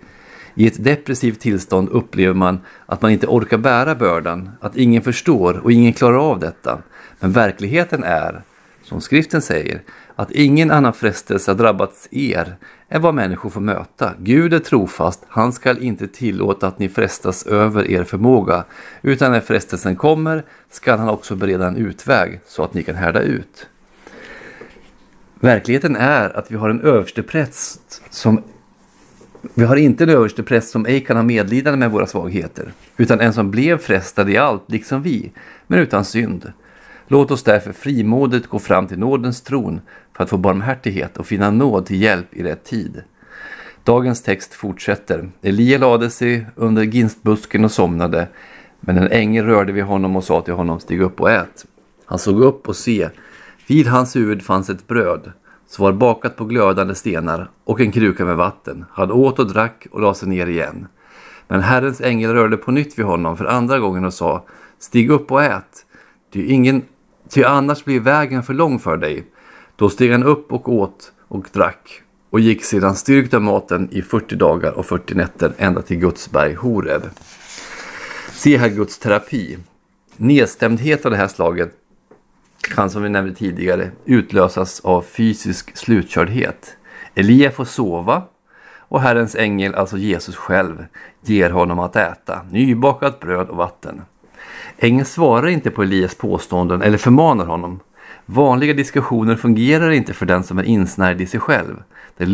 I 0.54 0.66
ett 0.66 0.84
depressivt 0.84 1.40
tillstånd 1.40 1.88
upplever 1.88 2.34
man 2.34 2.60
att 2.86 3.02
man 3.02 3.10
inte 3.10 3.26
orkar 3.26 3.58
bära 3.58 3.94
bördan, 3.94 4.50
att 4.60 4.76
ingen 4.76 5.02
förstår 5.02 5.58
och 5.58 5.72
ingen 5.72 5.92
klarar 5.92 6.30
av 6.30 6.40
detta. 6.40 6.78
Men 7.20 7.32
verkligheten 7.32 8.04
är, 8.04 8.42
som 8.82 9.00
skriften 9.00 9.42
säger, 9.42 9.82
att 10.16 10.30
ingen 10.30 10.70
annan 10.70 10.92
frestelse 10.92 11.50
har 11.50 11.56
drabbat 11.56 12.08
er 12.10 12.56
än 12.88 13.02
vad 13.02 13.14
människor 13.14 13.50
får 13.50 13.60
möta. 13.60 14.12
Gud 14.18 14.54
är 14.54 14.58
trofast, 14.58 15.24
han 15.28 15.52
skall 15.52 15.82
inte 15.82 16.08
tillåta 16.08 16.66
att 16.66 16.78
ni 16.78 16.88
frestas 16.88 17.46
över 17.46 17.90
er 17.90 18.04
förmåga, 18.04 18.64
utan 19.02 19.32
när 19.32 19.40
frestelsen 19.40 19.96
kommer 19.96 20.44
skall 20.70 20.98
han 20.98 21.08
också 21.08 21.36
bereda 21.36 21.68
en 21.68 21.76
utväg 21.76 22.40
så 22.46 22.64
att 22.64 22.74
ni 22.74 22.82
kan 22.82 22.94
härda 22.94 23.20
ut. 23.20 23.66
Verkligheten 25.40 25.96
är 25.96 26.36
att 26.36 26.50
vi 26.50 26.56
har 26.56 26.70
en 26.70 26.80
överstepräst 26.80 28.02
som 28.10 28.42
vi 29.54 29.64
har 29.64 29.76
inte 29.76 30.04
en 30.04 30.11
överstepräst 30.11 30.70
som 30.70 30.87
ej 30.87 31.00
kan 31.00 31.16
ha 31.16 31.22
medlidande 31.22 31.78
med 31.78 31.90
våra 31.90 32.07
svagheter, 32.07 32.72
utan 32.96 33.20
en 33.20 33.33
som 33.33 33.50
blev 33.50 33.78
frestad 33.78 34.30
i 34.30 34.37
allt, 34.37 34.62
liksom 34.66 35.02
vi, 35.02 35.33
men 35.66 35.78
utan 35.78 36.04
synd. 36.04 36.52
Låt 37.09 37.30
oss 37.30 37.42
därför 37.42 37.72
frimodigt 37.72 38.46
gå 38.46 38.59
fram 38.59 38.87
till 38.87 38.98
nådens 38.98 39.42
tron 39.42 39.80
för 40.16 40.24
att 40.24 40.30
få 40.30 40.37
barmhärtighet 40.37 41.16
och 41.16 41.26
finna 41.26 41.50
nåd 41.50 41.87
till 41.87 42.02
hjälp 42.02 42.35
i 42.35 42.42
rätt 42.42 42.64
tid. 42.64 43.02
Dagens 43.85 44.22
text 44.22 44.54
fortsätter. 44.54 45.28
Elia 45.42 45.78
lade 45.78 46.11
sig 46.11 46.46
under 46.54 46.83
ginstbusken 46.83 47.64
och 47.64 47.72
somnade, 47.72 48.28
men 48.80 48.98
en 48.98 49.09
ängel 49.09 49.44
rörde 49.44 49.72
vid 49.72 49.85
honom 49.85 50.16
och 50.16 50.24
sa 50.24 50.40
till 50.40 50.54
honom, 50.54 50.80
stig 50.80 51.00
upp 51.00 51.20
och 51.20 51.30
ät. 51.30 51.66
Han 52.04 52.18
såg 52.18 52.40
upp 52.40 52.68
och 52.68 52.76
se, 52.76 53.09
vid 53.66 53.87
hans 53.87 54.16
huvud 54.16 54.42
fanns 54.42 54.70
ett 54.70 54.87
bröd, 54.87 55.33
som 55.66 55.85
var 55.85 55.92
bakat 55.92 56.37
på 56.37 56.44
glödande 56.44 56.94
stenar 56.94 57.50
och 57.64 57.81
en 57.81 57.92
kruka 57.92 58.24
med 58.24 58.37
vatten. 58.37 58.85
Han 58.90 59.12
åt 59.12 59.38
och 59.38 59.53
drack 59.53 59.87
och 59.90 60.00
lade 60.00 60.14
sig 60.14 60.29
ner 60.29 60.46
igen. 60.46 60.87
Men 61.48 61.61
Herrens 61.61 62.00
ängel 62.00 62.33
rörde 62.33 62.57
på 62.57 62.70
nytt 62.70 62.98
vid 62.98 63.07
honom 63.07 63.37
för 63.37 63.44
andra 63.44 63.79
gången 63.79 64.05
och 64.05 64.14
sa, 64.14 64.44
stig 64.79 65.11
upp 65.11 65.33
och 65.33 65.42
ät, 65.42 65.87
ty, 66.33 66.46
ingen, 66.46 66.83
ty 67.29 67.44
annars 67.44 67.85
blir 67.85 68.00
vägen 68.00 68.42
för 68.42 68.55
lång 68.55 68.79
för 68.79 68.96
dig. 68.96 69.27
Då 69.77 69.90
steg 69.90 70.12
han 70.12 70.24
upp 70.24 70.53
och 70.53 70.68
åt 70.68 71.12
och 71.29 71.46
drack 71.53 72.03
och 72.31 72.40
gick 72.40 72.64
sedan 72.64 72.94
styrkt 72.94 73.35
av 73.35 73.42
maten 73.42 73.88
i 73.92 74.03
40 74.03 74.37
dagar 74.37 74.72
och 74.72 74.87
40 74.87 75.14
nätter 75.14 75.53
ända 75.59 75.83
till 75.83 75.98
Guds 75.98 76.31
berg 76.31 76.55
Horeb. 76.55 77.03
Se 78.33 78.57
här 78.57 78.68
Guds 78.68 78.98
terapi. 78.98 79.59
Nedstämdhet 80.16 81.05
av 81.05 81.11
det 81.11 81.16
här 81.16 81.29
slaget 81.29 81.72
kan 82.68 82.90
som 82.90 83.03
vi 83.03 83.09
nämnde 83.09 83.35
tidigare 83.35 83.90
utlösas 84.05 84.81
av 84.81 85.03
fysisk 85.03 85.77
slutkördhet. 85.77 86.77
Elia 87.14 87.50
får 87.50 87.64
sova 87.64 88.22
och 88.79 89.00
Herrens 89.00 89.35
ängel, 89.35 89.74
alltså 89.74 89.96
Jesus 89.98 90.37
själv, 90.37 90.87
ger 91.20 91.50
honom 91.50 91.79
att 91.79 91.96
äta 91.96 92.40
nybakat 92.50 93.20
bröd 93.20 93.48
och 93.48 93.57
vatten. 93.57 94.03
Ängeln 94.79 95.05
svarar 95.05 95.48
inte 95.48 95.70
på 95.70 95.83
Elias 95.83 96.14
påståenden 96.14 96.83
eller 96.83 96.98
förmanar 96.98 97.46
honom. 97.46 97.81
Vanliga 98.27 98.74
diskussioner 98.74 99.37
fungerar 99.37 99.90
inte 99.90 100.12
för 100.12 100.27
den 100.27 100.44
som 100.44 100.59
är 100.59 100.62
insnärjd 100.62 101.20
i 101.20 101.27
sig 101.27 101.40
själv. 101.40 101.83
Det 102.16 102.27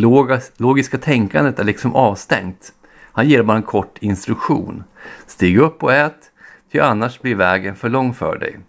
logiska 0.57 0.97
tänkandet 0.97 1.59
är 1.59 1.63
liksom 1.63 1.95
avstängt. 1.95 2.73
Han 3.11 3.29
ger 3.29 3.43
bara 3.43 3.57
en 3.57 3.63
kort 3.63 3.97
instruktion. 3.99 4.83
Stig 5.27 5.59
upp 5.59 5.83
och 5.83 5.93
ät, 5.93 6.31
ty 6.71 6.79
annars 6.79 7.21
blir 7.21 7.35
vägen 7.35 7.75
för 7.75 7.89
lång 7.89 8.13
för 8.13 8.39
dig. 8.39 8.59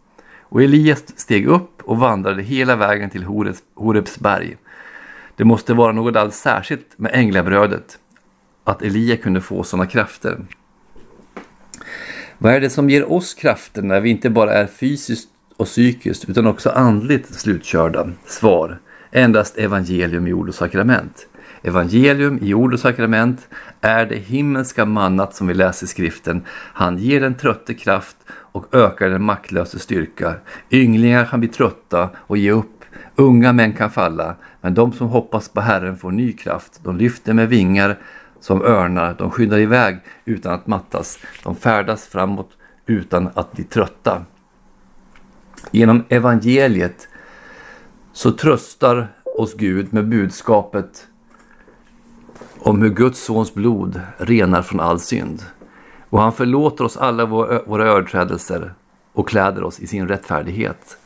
Och 0.52 0.62
Elias 0.62 1.18
steg 1.18 1.46
upp 1.46 1.82
och 1.82 1.98
vandrade 1.98 2.42
hela 2.42 2.76
vägen 2.76 3.10
till 3.10 3.24
Horebs, 3.24 3.62
Horebs 3.74 4.18
berg. 4.18 4.56
Det 5.36 5.44
måste 5.44 5.74
vara 5.74 5.92
något 5.92 6.16
alldeles 6.16 6.40
särskilt 6.40 6.86
med 6.96 7.10
änglabrödet, 7.14 7.98
att 8.64 8.82
Elia 8.82 9.16
kunde 9.16 9.40
få 9.40 9.62
sådana 9.62 9.86
krafter. 9.86 10.38
Vad 12.38 12.54
är 12.54 12.60
det 12.60 12.70
som 12.70 12.90
ger 12.90 13.12
oss 13.12 13.34
krafter 13.34 13.82
när 13.82 14.00
vi 14.00 14.10
inte 14.10 14.30
bara 14.30 14.52
är 14.52 14.66
fysiskt 14.66 15.28
och 15.56 15.66
psykiskt 15.66 16.28
utan 16.28 16.46
också 16.46 16.70
andligt 16.70 17.34
slutkörda? 17.34 18.10
Svar. 18.26 18.78
Endast 19.10 19.58
evangelium 19.58 20.26
i 20.26 20.32
ord 20.32 20.48
och 20.48 20.54
sakrament. 20.54 21.26
Evangelium 21.62 22.38
i 22.42 22.54
ord 22.54 22.72
och 22.72 22.80
sakrament 22.80 23.48
är 23.80 24.06
det 24.06 24.16
himmelska 24.16 24.84
mannat 24.84 25.34
som 25.34 25.46
vi 25.46 25.54
läser 25.54 25.86
i 25.86 25.88
skriften. 25.88 26.42
Han 26.48 26.98
ger 26.98 27.20
den 27.20 27.34
trötte 27.34 27.74
kraft 27.74 28.16
och 28.52 28.74
ökar 28.74 29.08
den 29.08 29.22
maktlöse 29.22 29.78
styrka. 29.78 30.34
Ynglingar 30.70 31.24
kan 31.24 31.40
bli 31.40 31.48
trötta 31.48 32.10
och 32.16 32.36
ge 32.36 32.50
upp. 32.50 32.84
Unga 33.16 33.52
män 33.52 33.72
kan 33.72 33.90
falla, 33.90 34.36
men 34.60 34.74
de 34.74 34.92
som 34.92 35.08
hoppas 35.08 35.48
på 35.48 35.60
Herren 35.60 35.96
får 35.96 36.10
ny 36.10 36.32
kraft. 36.32 36.80
De 36.84 36.96
lyfter 36.96 37.32
med 37.32 37.48
vingar 37.48 37.98
som 38.40 38.62
örnar, 38.62 39.14
de 39.18 39.30
skyndar 39.30 39.58
iväg 39.58 39.98
utan 40.24 40.52
att 40.52 40.66
mattas. 40.66 41.18
De 41.42 41.56
färdas 41.56 42.06
framåt 42.06 42.50
utan 42.86 43.28
att 43.34 43.52
bli 43.52 43.64
trötta. 43.64 44.24
Genom 45.70 46.04
evangeliet 46.08 47.08
så 48.12 48.32
tröstar 48.32 49.08
oss 49.24 49.54
Gud 49.54 49.92
med 49.92 50.08
budskapet 50.08 51.06
om 52.58 52.82
hur 52.82 52.90
Guds 52.90 53.24
sons 53.24 53.54
blod 53.54 54.00
renar 54.18 54.62
från 54.62 54.80
all 54.80 55.00
synd. 55.00 55.42
Och 56.12 56.20
han 56.20 56.32
förlåter 56.32 56.84
oss 56.84 56.96
alla 56.96 57.26
våra 57.66 57.84
överträdelser 57.88 58.74
och 59.12 59.28
kläder 59.28 59.64
oss 59.64 59.80
i 59.80 59.86
sin 59.86 60.08
rättfärdighet. 60.08 60.98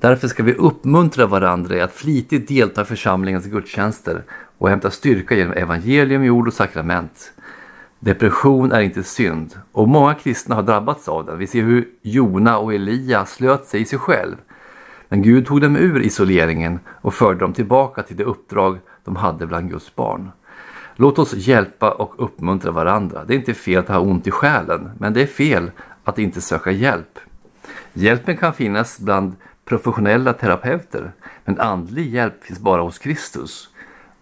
Därför 0.00 0.28
ska 0.28 0.42
vi 0.42 0.54
uppmuntra 0.54 1.26
varandra 1.26 1.76
i 1.76 1.80
att 1.80 1.92
flitigt 1.92 2.48
delta 2.48 2.82
i 2.82 2.84
församlingens 2.84 3.46
gudstjänster 3.46 4.22
och 4.58 4.68
hämta 4.68 4.90
styrka 4.90 5.34
genom 5.34 5.52
evangelium 5.52 6.24
i 6.24 6.30
ord 6.30 6.48
och 6.48 6.54
sakrament. 6.54 7.32
Depression 7.98 8.72
är 8.72 8.80
inte 8.80 9.02
synd 9.02 9.60
och 9.72 9.88
många 9.88 10.14
kristna 10.14 10.54
har 10.54 10.62
drabbats 10.62 11.08
av 11.08 11.26
den. 11.26 11.38
Vi 11.38 11.46
ser 11.46 11.62
hur 11.62 11.88
Jona 12.02 12.58
och 12.58 12.74
Elia 12.74 13.26
slöt 13.26 13.66
sig 13.66 13.80
i 13.80 13.84
sig 13.84 13.98
själv. 13.98 14.36
Men 15.08 15.22
Gud 15.22 15.46
tog 15.46 15.60
dem 15.60 15.76
ur 15.76 16.00
isoleringen 16.02 16.80
och 16.88 17.14
förde 17.14 17.40
dem 17.40 17.52
tillbaka 17.52 18.02
till 18.02 18.16
det 18.16 18.24
uppdrag 18.24 18.78
de 19.04 19.16
hade 19.16 19.46
bland 19.46 19.70
Guds 19.70 19.94
barn. 19.94 20.30
Låt 20.96 21.18
oss 21.18 21.34
hjälpa 21.34 21.90
och 21.90 22.14
uppmuntra 22.24 22.70
varandra. 22.70 23.24
Det 23.24 23.34
är 23.34 23.38
inte 23.38 23.54
fel 23.54 23.78
att 23.78 23.88
ha 23.88 23.98
ont 23.98 24.26
i 24.26 24.30
själen, 24.30 24.90
men 24.98 25.12
det 25.12 25.22
är 25.22 25.26
fel 25.26 25.70
att 26.04 26.18
inte 26.18 26.40
söka 26.40 26.70
hjälp. 26.70 27.18
Hjälpen 27.92 28.36
kan 28.36 28.52
finnas 28.52 28.98
bland 28.98 29.36
professionella 29.64 30.32
terapeuter, 30.32 31.12
men 31.44 31.60
andlig 31.60 32.14
hjälp 32.14 32.44
finns 32.44 32.58
bara 32.58 32.82
hos 32.82 32.98
Kristus. 32.98 33.68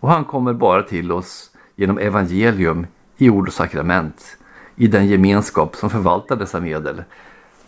Och 0.01 0.11
han 0.11 0.25
kommer 0.25 0.53
bara 0.53 0.83
till 0.83 1.13
oss 1.13 1.51
genom 1.77 1.99
evangelium 1.99 2.87
i 3.17 3.31
ord 3.31 3.49
och 3.49 3.55
sakrament, 3.55 4.37
i 4.77 4.87
den 4.87 5.07
gemenskap 5.07 5.77
som 5.77 5.91
förvaltar 5.91 6.37
dessa 6.37 6.61
medel, 6.61 7.05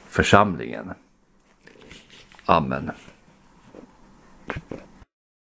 församlingen. 0.09 0.93
Amen. 2.47 2.91